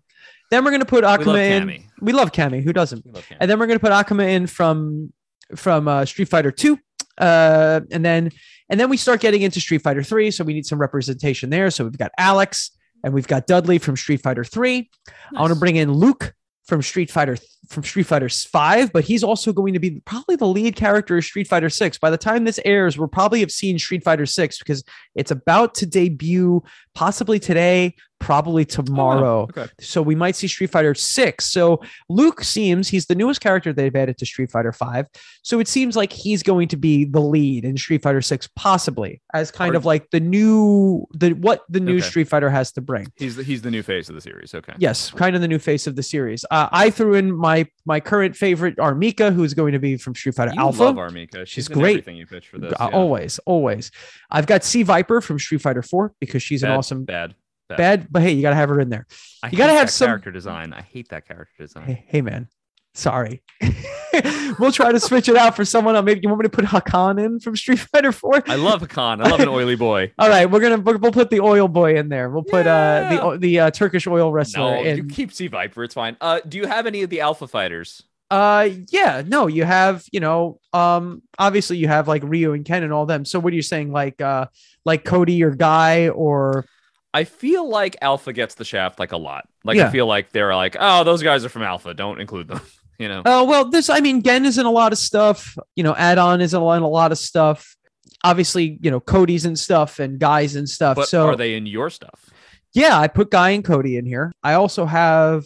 [0.52, 1.64] Then we're gonna put Akuma we in.
[1.64, 1.84] Cammy.
[2.02, 2.64] We love Cammy.
[2.64, 3.06] Who doesn't?
[3.40, 5.12] And then we're gonna put Akuma in from
[5.56, 6.78] from uh, Street Fighter 2.
[7.18, 8.32] Uh, and then
[8.70, 10.32] and then we start getting into Street Fighter 3.
[10.32, 11.70] So we need some representation there.
[11.72, 12.72] So we've got Alex
[13.04, 14.78] and we've got Dudley from Street Fighter 3.
[14.80, 14.90] Nice.
[15.36, 16.34] I want to bring in Luke
[16.66, 17.38] from Street Fighter
[17.68, 21.24] from Street Fighter 5, but he's also going to be probably the lead character of
[21.24, 21.98] Street Fighter 6.
[21.98, 24.84] By the time this airs, we'll probably have seen Street Fighter 6 because
[25.16, 26.62] it's about to debut
[26.94, 29.48] possibly today, probably tomorrow.
[29.50, 29.72] Oh, okay.
[29.82, 31.46] So we might see Street Fighter 6.
[31.46, 35.08] So Luke seems he's the newest character they've added to Street Fighter 5.
[35.42, 39.22] So it seems like he's going to be the lead in Street Fighter 6 possibly
[39.34, 42.08] as kind of like the new the what the new okay.
[42.08, 43.12] Street Fighter has to bring.
[43.18, 44.56] He's the, he's the new face of the series.
[44.56, 44.74] Okay.
[44.78, 46.46] Yes, kind of the new face of the series.
[46.50, 48.96] Uh, I threw in my my current favorite R.
[48.96, 50.84] Mika who's going to be from Street Fighter you Alpha.
[50.84, 51.10] Love R.
[51.10, 51.40] Mika.
[51.46, 51.98] She's, she's great.
[51.98, 52.72] Everything you pitch for this.
[52.80, 52.98] Uh, yeah.
[52.98, 53.92] Always, always.
[54.32, 57.36] I've got C Viper from Street Fighter 4 because she's bad, an awesome bad
[57.70, 57.78] bad.
[57.78, 59.06] bad, but hey, you gotta have her in there.
[59.42, 60.74] I you gotta have some character design.
[60.74, 61.86] I hate that character design.
[61.86, 62.48] Hey, hey man,
[62.94, 63.44] sorry.
[64.60, 66.06] we'll try to switch it out for someone else.
[66.06, 68.44] Maybe you want me to put Hakan in from Street Fighter 4?
[68.48, 69.26] I love Hakan.
[69.26, 70.12] I love an oily boy.
[70.20, 72.30] All right, we're gonna we'll put the oil boy in there.
[72.30, 73.20] We'll put yeah.
[73.22, 74.76] uh the the uh, Turkish oil wrestler.
[74.76, 74.98] No, in.
[74.98, 75.84] you keep C Viper.
[75.84, 76.18] It's fine.
[76.22, 78.04] Uh, do you have any of the Alpha fighters?
[78.34, 82.82] Uh, yeah, no, you have, you know, um, obviously you have like Ryu and Ken
[82.82, 83.26] and all them.
[83.26, 84.48] So what are you saying, like, uh,
[84.86, 86.66] like Cody or Guy or?
[87.14, 89.48] I feel like Alpha gets the shaft like a lot.
[89.64, 89.88] Like yeah.
[89.88, 91.94] I feel like they're like, oh, those guys are from Alpha.
[91.94, 92.62] Don't include them.
[92.98, 93.22] you know.
[93.26, 95.56] Oh well, this I mean, Gen is in a lot of stuff.
[95.76, 97.76] You know, Adon is in a lot of stuff.
[98.24, 100.96] Obviously, you know, Cody's and stuff and guys and stuff.
[100.96, 102.30] But so are they in your stuff?
[102.74, 104.34] Yeah, I put Guy and Cody in here.
[104.42, 105.46] I also have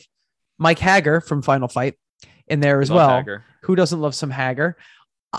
[0.57, 1.95] Mike Haggar from Final Fight
[2.47, 3.09] in there as love well.
[3.09, 3.43] Haggar.
[3.63, 4.77] Who doesn't love some Haggar?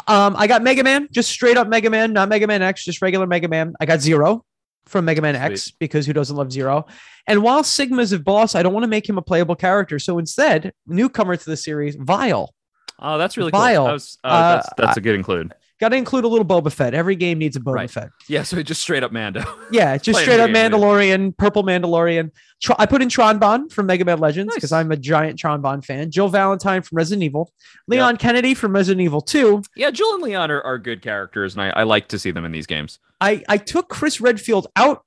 [0.06, 3.00] Um, I got Mega Man, just straight up Mega Man, not Mega Man X, just
[3.00, 3.74] regular Mega Man.
[3.80, 4.44] I got Zero
[4.88, 5.52] from Mega Man Sweet.
[5.52, 6.86] X because who doesn't love Zero?
[7.26, 9.98] And while Sigma's a boss, I don't want to make him a playable character.
[9.98, 12.54] So instead, newcomer to the series, Vile.
[12.98, 13.82] Oh, that's really Vile.
[13.82, 13.86] cool.
[13.86, 15.54] That was, uh, that's, that's a good include.
[15.80, 16.92] Got to include a little Boba Fett.
[16.92, 17.90] Every game needs a Boba right.
[17.90, 18.10] Fett.
[18.28, 19.44] Yeah, so just straight up Mando.
[19.70, 22.32] Yeah, just straight up Mandalorian, purple Mandalorian.
[22.60, 24.80] Tr- I put in Tron Bonne from Mega Man Legends because nice.
[24.80, 26.10] I'm a giant Tron Bonne fan.
[26.10, 27.52] Jill Valentine from Resident Evil.
[27.86, 28.20] Leon yep.
[28.20, 29.62] Kennedy from Resident Evil 2.
[29.76, 32.44] Yeah, Jill and Leon are, are good characters, and I, I like to see them
[32.44, 32.98] in these games.
[33.20, 35.04] I, I took Chris Redfield out,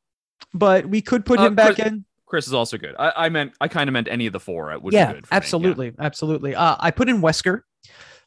[0.54, 2.06] but we could put uh, him back Chris, in.
[2.28, 2.96] Chris is also good.
[2.98, 4.78] I, I meant I kind of meant any of the four.
[4.80, 6.06] Would yeah, absolutely, yeah.
[6.06, 6.56] absolutely.
[6.56, 7.62] Uh, I put in Wesker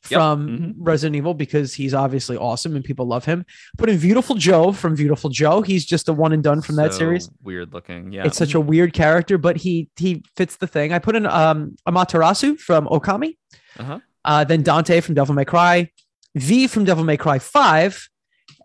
[0.05, 0.61] from yep.
[0.61, 0.83] mm-hmm.
[0.83, 3.45] Resident Evil because he's obviously awesome and people love him.
[3.79, 5.63] Put in Beautiful Joe from Beautiful Joe.
[5.63, 7.31] He's just a one and done from so that series.
[7.43, 8.13] Weird looking.
[8.13, 8.27] Yeah.
[8.27, 10.93] It's such a weird character, but he he fits the thing.
[10.93, 13.37] I put in um Amaterasu from Okami.
[13.79, 14.01] Uh-huh.
[14.25, 15.91] Uh, then Dante from Devil May Cry.
[16.35, 18.09] V from Devil May Cry 5.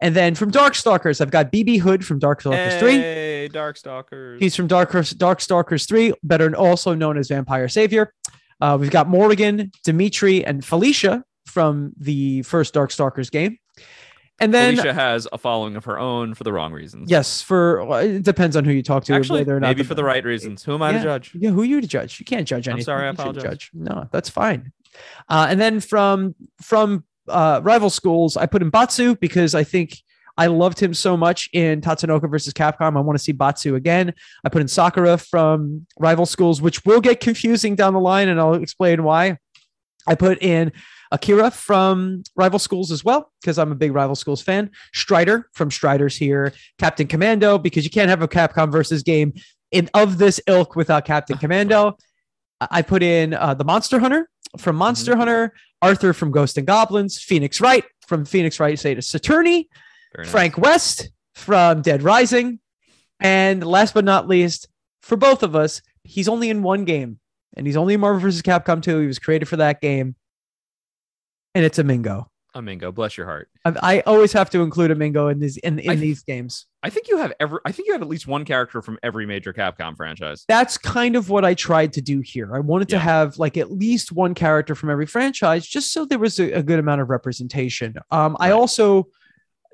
[0.02, 2.92] And then from Darkstalkers, I've got BB Hood from Darkstalkers hey, 3.
[2.94, 4.40] Hey, Darkstalkers.
[4.40, 8.14] He's from Dark Darkstalkers 3, better also known as Vampire Savior.
[8.62, 13.58] Uh, we've got Morrigan, Demitri, and Felicia from the first Darkstalkers game.
[14.42, 17.12] And then Felicia has a following of her own for the wrong reasons.
[17.12, 19.14] Yes, for well, it depends on who you talk to.
[19.14, 20.64] Actually, whether or not maybe the, for the right reasons.
[20.64, 21.32] Who am I yeah, to judge?
[21.34, 22.20] Yeah, who are you to judge?
[22.20, 22.82] You can't judge anything.
[22.82, 23.44] I'm sorry, I apologize.
[23.44, 23.72] Judge.
[23.74, 24.72] No, that's fine.
[25.28, 29.98] Uh, and then from from uh, rival schools, I put in Batsu because I think
[30.38, 32.96] I loved him so much in Tatsunoko versus Capcom.
[32.96, 34.14] I want to see Batsu again.
[34.46, 38.40] I put in Sakura from rival schools, which will get confusing down the line, and
[38.40, 39.38] I'll explain why.
[40.08, 40.72] I put in
[41.12, 44.72] Akira from Rival Schools as well, because I'm a big Rival Schools fan.
[44.94, 46.54] Strider from Striders here.
[46.78, 49.34] Captain Commando, because you can't have a Capcom versus game
[49.72, 51.98] in of this ilk without Captain Commando.
[52.62, 55.20] I put in uh, the Monster Hunter from Monster mm-hmm.
[55.20, 59.68] Hunter, Arthur from Ghost and Goblins, Phoenix Wright from Phoenix Wright Say to Saturni,
[60.18, 60.30] nice.
[60.30, 62.60] Frank West from Dead Rising,
[63.20, 64.68] and last but not least,
[65.02, 67.20] for both of us, he's only in one game,
[67.56, 68.42] and he's only in Marvel vs.
[68.42, 69.00] Capcom 2.
[69.00, 70.16] He was created for that game
[71.56, 72.26] and it's Amingo.
[72.56, 73.48] A Mingo, bless your heart.
[73.64, 76.66] I, I always have to include Amingo in these in, in these games.
[76.82, 77.62] I think you have ever.
[77.64, 80.46] I think you have at least one character from every major Capcom franchise.
[80.48, 82.56] That's kind of what I tried to do here.
[82.56, 82.98] I wanted yeah.
[82.98, 86.52] to have like at least one character from every franchise, just so there was a,
[86.54, 87.96] a good amount of representation.
[88.10, 88.50] Um, right.
[88.50, 89.10] I also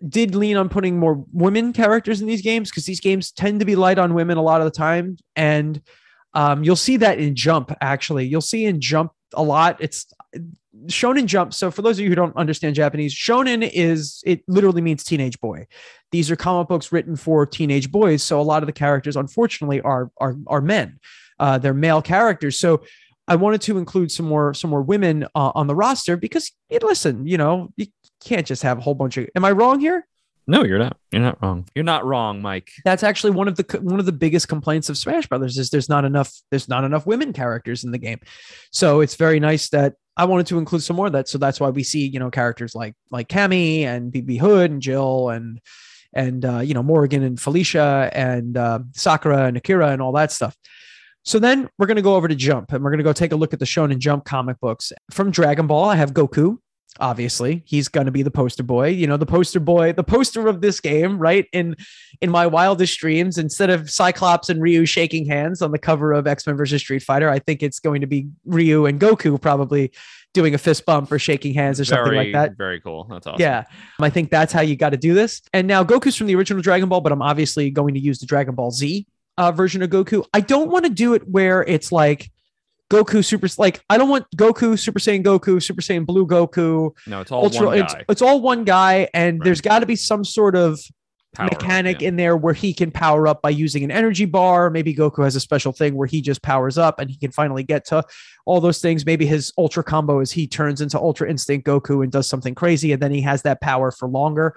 [0.09, 3.65] did lean on putting more women characters in these games because these games tend to
[3.65, 5.81] be light on women a lot of the time, and
[6.33, 7.71] um, you'll see that in Jump.
[7.79, 9.77] Actually, you'll see in Jump a lot.
[9.79, 10.13] It's
[10.87, 11.53] Shonen Jump.
[11.53, 15.39] So for those of you who don't understand Japanese, Shonen is it literally means teenage
[15.39, 15.67] boy.
[16.11, 18.23] These are comic books written for teenage boys.
[18.23, 20.99] So a lot of the characters, unfortunately, are are are men.
[21.39, 22.59] Uh, they're male characters.
[22.59, 22.83] So
[23.27, 26.79] I wanted to include some more some more women uh, on the roster because you
[26.81, 27.87] listen, you know, you
[28.23, 29.27] can't just have a whole bunch of.
[29.35, 30.07] Am I wrong here?
[30.47, 30.97] No, you're not.
[31.11, 31.65] You're not wrong.
[31.73, 32.69] You're not wrong, Mike.
[32.83, 35.89] That's actually one of the one of the biggest complaints of Smash Brothers is there's
[35.89, 38.19] not enough there's not enough women characters in the game.
[38.71, 41.27] So it's very nice that I wanted to include some more of that.
[41.27, 44.81] So that's why we see you know characters like like Cammy and BB Hood and
[44.81, 45.59] Jill and
[46.13, 50.31] and uh, you know Morrigan and Felicia and uh, Sakura and Akira and all that
[50.31, 50.55] stuff.
[51.23, 53.31] So then we're going to go over to Jump and we're going to go take
[53.31, 54.93] a look at the Shonen Jump comic books.
[55.09, 56.59] From Dragon Ball, I have Goku,
[56.99, 60.47] obviously he's going to be the poster boy you know the poster boy the poster
[60.47, 61.47] of this game right?
[61.51, 61.75] In
[62.21, 66.27] in my wildest dreams instead of cyclops and ryu shaking hands on the cover of
[66.27, 69.91] x-men versus street fighter i think it's going to be ryu and goku probably
[70.33, 72.57] doing a fist bump or shaking hands or very, something like that.
[72.57, 73.05] very cool.
[73.09, 73.39] That's awesome.
[73.39, 73.63] Yeah.
[74.01, 75.41] I think that's how you got to do this.
[75.53, 78.25] And now goku's from the original dragon ball but i'm obviously going to use the
[78.25, 80.25] dragon ball z uh, version of goku.
[80.33, 82.31] I don't want to do it where it's like
[82.91, 86.91] Goku Super like I don't want Goku Super Saiyan Goku Super Saiyan Blue Goku.
[87.07, 87.85] No, it's all Ultra, one guy.
[87.85, 89.45] It's, it's all one guy, and right.
[89.45, 90.79] there's got to be some sort of
[91.33, 92.07] power mechanic up, yeah.
[92.07, 94.69] in there where he can power up by using an energy bar.
[94.69, 97.63] Maybe Goku has a special thing where he just powers up and he can finally
[97.63, 98.03] get to
[98.45, 99.05] all those things.
[99.05, 102.91] Maybe his Ultra combo is he turns into Ultra Instinct Goku and does something crazy,
[102.91, 104.55] and then he has that power for longer.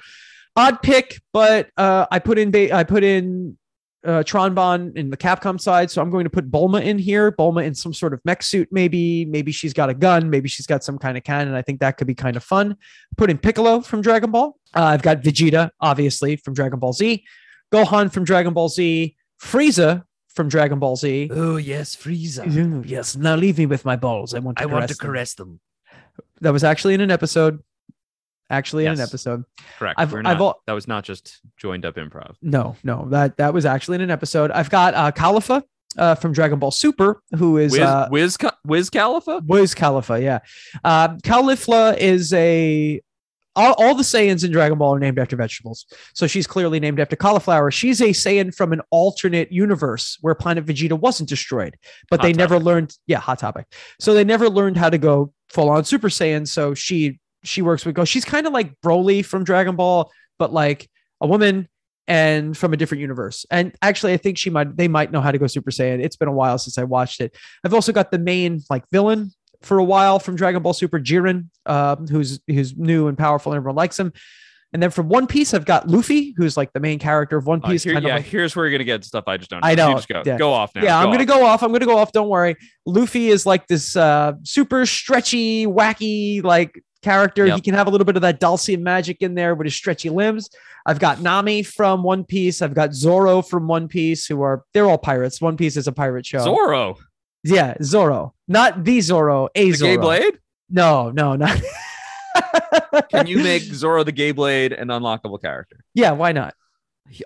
[0.54, 3.56] Odd pick, but uh, I put in I put in
[4.05, 5.90] uh, Tron Bonne in the Capcom side.
[5.90, 7.32] So I'm going to put Bulma in here.
[7.32, 9.24] Bulma in some sort of mech suit, maybe.
[9.24, 10.30] Maybe she's got a gun.
[10.30, 11.55] Maybe she's got some kind of cannon.
[11.55, 12.76] I think that could be kind of fun.
[13.16, 14.57] Put in Piccolo from Dragon Ball.
[14.74, 17.24] Uh, I've got Vegeta, obviously, from Dragon Ball Z.
[17.72, 19.16] Gohan from Dragon Ball Z.
[19.42, 21.30] Frieza from Dragon Ball Z.
[21.32, 22.84] Oh, yes, Frieza.
[22.88, 23.16] yes.
[23.16, 24.34] Now leave me with my balls.
[24.34, 25.07] I want to I want to them.
[25.07, 25.61] caress them.
[26.40, 27.61] That was actually in an episode
[28.51, 28.96] actually yes.
[28.96, 29.44] in an episode.
[29.78, 29.99] Correct.
[29.99, 32.36] I've, not, I've that was not just joined up improv.
[32.42, 34.51] No, no, that that was actually in an episode.
[34.51, 35.62] I've got uh Caulifla
[35.96, 39.44] uh, from Dragon Ball Super, who is Wiz, uh, Wiz, Wiz Caulifla?
[39.46, 40.40] Wiz Caulifla, yeah.
[40.84, 43.01] Uh, Caulifla is a
[43.57, 45.86] all, all the Saiyans in Dragon Ball are named after vegetables.
[46.14, 47.72] So she's clearly named after cauliflower.
[47.72, 51.76] She's a Saiyan from an alternate universe where Planet Vegeta wasn't destroyed,
[52.09, 52.96] but Hot they never learned.
[53.09, 53.66] Yeah, hot topic.
[53.99, 56.46] So they never learned how to go full on Super Saiyan.
[56.46, 57.18] So she
[57.49, 58.05] she works with Go.
[58.05, 60.88] She's kind of like Broly from Dragon Ball, but like
[61.20, 61.68] a woman
[62.07, 63.44] and from a different universe.
[63.51, 66.03] And actually, I think she might they might know how to go Super Saiyan.
[66.03, 67.36] It's been a while since I watched it.
[67.64, 69.32] I've also got the main like villain
[69.62, 73.57] for a while from Dragon Ball Super, Jiren, uh, who's who's new and powerful, and
[73.57, 74.12] everyone likes him.
[74.72, 77.61] And then from One Piece, I've got Luffy, who's like the main character of One
[77.64, 77.82] Uh, Piece.
[77.84, 79.64] here- kind of yeah, like- here's where you're gonna get stuff I just don't.
[79.64, 79.88] I know.
[79.88, 80.36] You know, just go, yeah.
[80.36, 80.82] go off now.
[80.82, 81.26] yeah, I'm gonna off.
[81.26, 81.62] go off.
[81.62, 82.12] I'm gonna go off.
[82.12, 82.55] Don't worry.
[82.84, 87.46] Luffy is like this uh, super stretchy, wacky like character.
[87.46, 87.57] Yep.
[87.57, 90.11] He can have a little bit of that Dhalsim magic in there with his stretchy
[90.11, 90.49] limbs.
[90.86, 92.62] I've got Nami from One Piece.
[92.62, 95.40] I've got Zoro from One Piece, who are they're all pirates.
[95.40, 96.40] One Piece is a pirate show.
[96.40, 96.96] Zoro,
[97.44, 99.90] Yeah, Zoro, not the Zoro, a the Zoro.
[99.92, 100.38] gay blade.
[100.70, 101.61] No, no, not.
[103.11, 105.84] Can you make Zorro the gay blade an unlockable character?
[105.94, 106.55] Yeah, why not?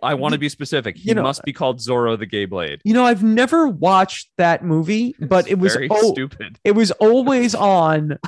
[0.03, 0.97] I want to be specific.
[0.97, 2.81] He You know- must be called Zorro the gay blade.
[2.85, 6.59] You know, I've never watched that movie, but It's it was oh, stupid.
[6.65, 8.19] it was always on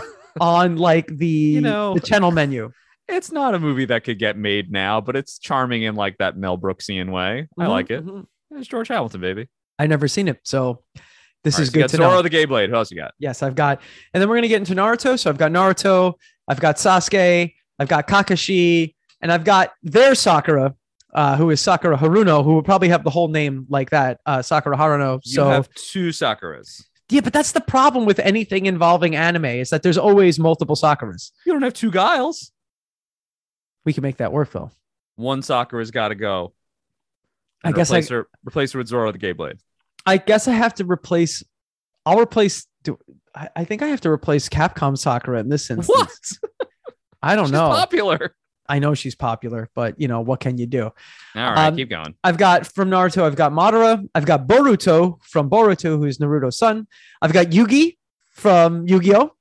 [0.40, 2.70] on like the you know, the channel menu.
[3.08, 6.36] It's not a movie that could get made now, but it's charming in like that
[6.38, 7.48] Mel Brooksian way.
[7.58, 8.04] I Mhm, like it.
[8.04, 8.26] mhm.
[8.52, 9.48] It's George Hamilton, baby.
[9.78, 10.82] I never seen it, so
[11.42, 12.22] this All right, is so you good got to Zoro know.
[12.22, 12.70] the gay blade.
[12.70, 13.12] Who else you got?
[13.18, 13.80] Yes, I've got,
[14.14, 15.18] and then we're gonna get into Naruto.
[15.18, 16.14] So I've got Naruto,
[16.48, 20.74] I've got Sasuke, I've got Kakashi, and I've got their Sakura,
[21.12, 24.40] uh, who is Sakura Haruno, who will probably have the whole name like that, uh,
[24.40, 25.20] Sakura Haruno.
[25.24, 26.84] You So you have two Sakuras.
[27.10, 31.30] Yeah, but that's the problem with anything involving anime is that there's always multiple Sakuras.
[31.44, 32.50] You don't have two Guiles.
[33.84, 34.70] We can make that work though.
[35.16, 36.54] One Sakura's got to go.
[37.62, 38.26] I And guess I- replace her.
[38.46, 39.58] Replace her with Zorro the gay blade.
[40.06, 41.42] I guess I have to replace.
[42.06, 42.66] I'll replace.
[42.82, 42.98] Do
[43.34, 46.38] I, I think I have to replace Capcom Sakura in this instance.
[46.40, 46.68] What?
[47.22, 47.68] I don't She's know.
[47.68, 48.34] popular.
[48.68, 50.84] I know she's popular, but you know what can you do?
[50.84, 50.92] All
[51.34, 52.14] right, Um, keep going.
[52.24, 53.22] I've got from Naruto.
[53.22, 54.06] I've got Madara.
[54.14, 56.86] I've got Boruto from Boruto, who's Naruto's son.
[57.20, 57.96] I've got Yugi
[58.32, 59.32] from Yu-Gi-Oh.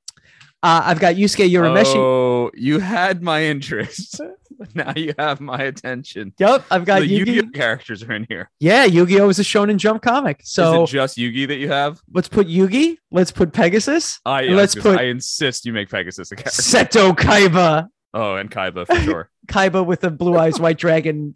[0.61, 1.95] Uh, I've got Yusuke Urameshi.
[1.97, 4.21] Oh, you had my interest.
[4.74, 6.32] now you have my attention.
[6.38, 7.26] Yep, I've got the Yugi.
[7.36, 8.49] Yu-Gi-Oh characters are in here.
[8.61, 10.39] Yeah, Yu-Gi-Oh is a Shonen Jump comic.
[10.45, 12.01] So Is it just Yugi that you have?
[12.13, 12.95] let's put Yugi.
[13.11, 14.19] Let's put Pegasus.
[14.26, 16.61] I, And I let's put- I insist you make Pegasus a character.
[16.61, 17.88] Seto Kaiba.
[18.14, 19.30] Oh, and Kaiba for sure.
[19.47, 21.36] Kaiba with the blue eyes, white dragon,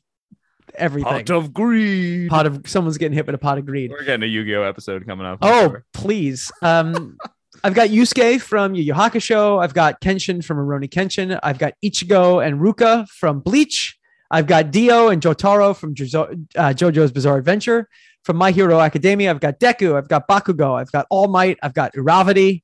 [0.76, 1.12] everything.
[1.26, 2.30] Pot of greed.
[2.30, 3.92] pot of someone's getting hit with a pot of greed.
[3.92, 5.40] We're getting a Yu-Gi-Oh episode coming up.
[5.42, 5.86] I'm Oh, sure.
[5.94, 6.52] please.
[6.62, 7.18] Um,
[7.64, 9.62] I've got Yusuke from Yu Yu Hakusho.
[9.64, 11.40] I've got Kenshin from Rurouni Kenshin.
[11.42, 13.98] I've got Ichigo and Rukia from Bleach.
[14.30, 17.90] I've got Dio and Jotaro from Jozo- uh, JoJo's Bizarre Adventure.
[18.24, 19.96] From My Hero Academia, I've got Deku.
[19.96, 20.78] I've got Bakugo.
[20.80, 21.58] I've got All Might.
[21.64, 22.62] I've got Uravati.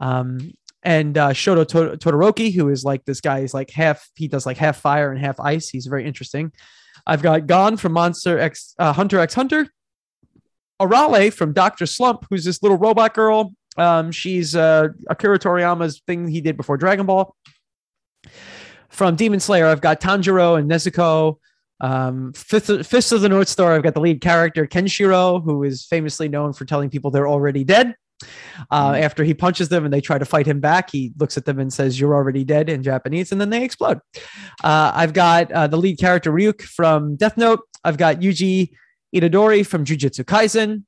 [0.00, 0.52] Um,
[0.84, 3.40] and uh, Shoto To- Todoroki, who is like this guy.
[3.40, 5.68] He's like half, he does like half fire and half ice.
[5.68, 6.52] He's very interesting.
[7.06, 9.68] I've got Gon from Monster X, uh, Hunter X Hunter.
[10.80, 11.86] Arale from Dr.
[11.86, 13.54] Slump, who's this little robot girl.
[13.76, 17.34] Um, she's uh, Akira Toriyama's thing he did before Dragon Ball.
[18.88, 21.38] From Demon Slayer, I've got Tanjiro and Nezuko.
[21.80, 25.84] Um, Fifth, Fist of the North Star, I've got the lead character Kenshiro, who is
[25.84, 27.94] famously known for telling people they're already dead.
[28.70, 29.00] Uh, Mhm.
[29.02, 31.58] After he punches them and they try to fight him back, he looks at them
[31.58, 33.98] and says, You're already dead in Japanese, and then they explode.
[34.62, 37.60] Uh, I've got uh, the lead character Ryuk from Death Note.
[37.84, 38.70] I've got Yuji
[39.14, 40.84] Itadori from Jujutsu Kaisen.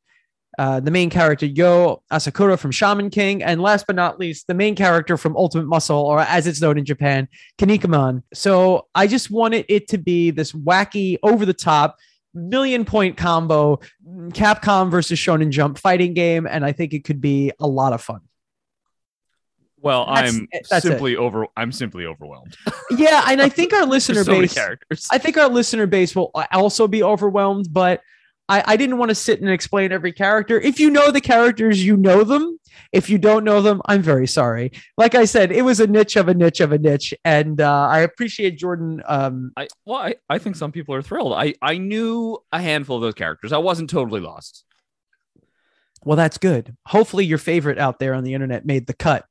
[0.58, 4.54] Uh, the main character Yoh Asakura from Shaman King, and last but not least, the
[4.54, 7.28] main character from Ultimate Muscle, or as it's known in Japan,
[7.58, 8.22] Kinnikuman.
[8.32, 11.96] So I just wanted it to be this wacky, over the top,
[12.36, 13.80] million point combo,
[14.28, 18.02] Capcom versus Shonen Jump fighting game, and I think it could be a lot of
[18.02, 18.20] fun.
[19.78, 20.66] Well, That's I'm it.
[20.70, 20.88] That's it.
[20.88, 21.46] simply over.
[21.56, 22.56] I'm simply overwhelmed.
[22.90, 25.08] Yeah, and I think our listener so base, characters.
[25.10, 28.00] I think our listener base will also be overwhelmed, but
[28.48, 30.60] I, I didn't want to sit and explain every character.
[30.60, 32.58] If you know the characters, you know them.
[32.92, 34.72] If you don't know them, I'm very sorry.
[34.96, 37.88] Like I said, it was a niche of a niche of a niche, and uh,
[37.88, 39.02] I appreciate Jordan.
[39.06, 41.32] Um, I well, I, I think some people are thrilled.
[41.32, 43.52] I I knew a handful of those characters.
[43.52, 44.64] I wasn't totally lost.
[46.04, 46.76] well, that's good.
[46.86, 49.24] Hopefully, your favorite out there on the internet made the cut.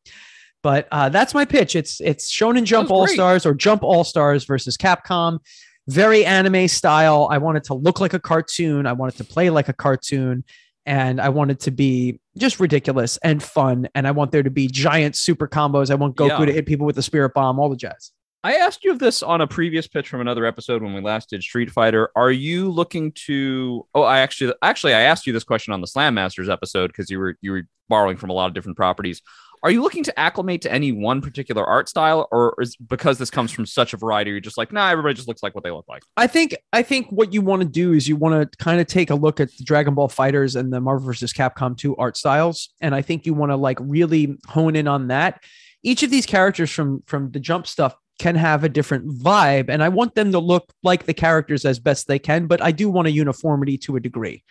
[0.61, 1.75] But uh, that's my pitch.
[1.75, 3.07] It's it's Shonen Jump All.
[3.07, 5.39] Stars or Jump All Stars versus Capcom.
[5.87, 7.27] Very anime style.
[7.29, 8.87] I want it to look like a cartoon.
[8.87, 10.43] I want it to play like a cartoon.
[10.87, 13.87] And I want it to be just ridiculous and fun.
[13.95, 15.89] And I want there to be giant super combos.
[15.89, 16.45] I want Goku Yeah.
[16.45, 18.11] to hit people with the spirit bomb, all the jazz.
[18.43, 21.31] I asked you of this on a previous pitch from another episode when we last
[21.31, 22.11] did Street Fighter.
[22.15, 23.87] Are you looking to?
[23.95, 27.09] Oh, I actually, actually, I asked you this question on the Slam Masters episode because
[27.09, 29.23] you were you were borrowing from a lot of different properties.
[29.65, 33.31] Are you looking to acclimate to any one particular art style, or is because this
[33.31, 35.71] comes from such a variety, you're just like, nah, everybody just looks like what they
[35.71, 36.03] look like?
[36.15, 38.85] I think I think what you want to do is you want to kind of
[38.85, 41.33] take a look at the Dragon Ball FighterZ and the Marvel vs.
[41.33, 45.07] Capcom 2 art styles, and I think you want to like really hone in on
[45.07, 45.41] that.
[45.81, 49.81] Each of these characters from from the Jump stuff can have a different vibe, and
[49.81, 52.87] I want them to look like the characters as best they can, but I do
[52.87, 54.43] want a uniformity to a degree.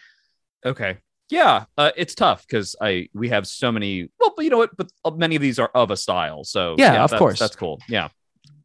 [0.67, 0.97] Okay.
[1.31, 4.09] Yeah, uh, it's tough because I we have so many.
[4.20, 4.77] Well, but you know what?
[4.77, 6.45] But uh, many of these are of a style.
[6.45, 7.81] So yeah, yeah of course, that's cool.
[7.89, 8.09] Yeah,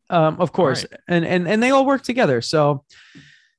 [0.10, 1.00] um, of course, right.
[1.08, 2.42] and and and they all work together.
[2.42, 2.84] So,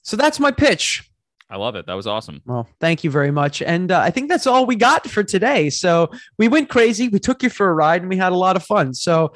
[0.02, 1.10] so that's my pitch.
[1.48, 1.86] I love it.
[1.86, 2.42] That was awesome.
[2.46, 3.60] Well, thank you very much.
[3.60, 5.68] And uh, I think that's all we got for today.
[5.68, 7.08] So we went crazy.
[7.08, 8.94] We took you for a ride and we had a lot of fun.
[8.94, 9.32] So,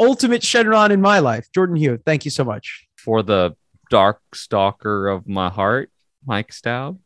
[0.00, 2.00] ultimate Shenron in my life, Jordan Hugh.
[2.04, 3.54] Thank you so much for the
[3.88, 5.90] dark stalker of my heart,
[6.26, 6.98] Mike Staub.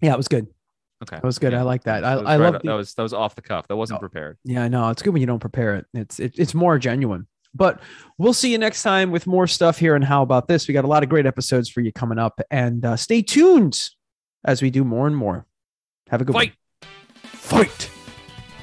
[0.00, 0.46] Yeah, it was good.
[1.02, 1.52] Okay, that was good.
[1.52, 1.60] Yeah.
[1.60, 2.04] I like that.
[2.04, 3.68] I, that I love that was that was off the cuff.
[3.68, 4.38] That wasn't oh, prepared.
[4.44, 4.88] Yeah, I know.
[4.88, 5.86] It's good when you don't prepare it.
[5.92, 7.26] It's it, it's more genuine.
[7.54, 7.80] But
[8.18, 9.94] we'll see you next time with more stuff here.
[9.94, 10.68] And how about this?
[10.68, 13.90] We got a lot of great episodes for you coming up, and uh, stay tuned
[14.44, 15.46] as we do more and more.
[16.08, 16.52] Have a good fight.
[16.80, 16.90] One.
[17.22, 17.90] Fight.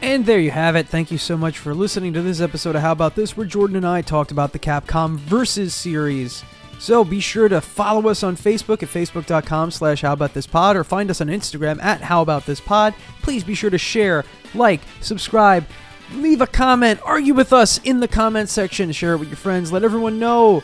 [0.02, 0.88] And there you have it.
[0.88, 3.78] Thank you so much for listening to this episode of How About This, where Jordan
[3.78, 6.44] and I talked about the Capcom Versus series.
[6.84, 11.22] So be sure to follow us on Facebook at facebook.com slash howaboutthispod or find us
[11.22, 12.94] on Instagram at howaboutthispod.
[13.22, 15.66] Please be sure to share, like, subscribe,
[16.12, 19.72] leave a comment, argue with us in the comment section, share it with your friends,
[19.72, 20.62] let everyone know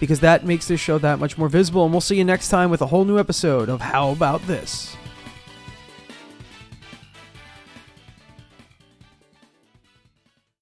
[0.00, 1.84] because that makes this show that much more visible.
[1.84, 4.96] And we'll see you next time with a whole new episode of How About This.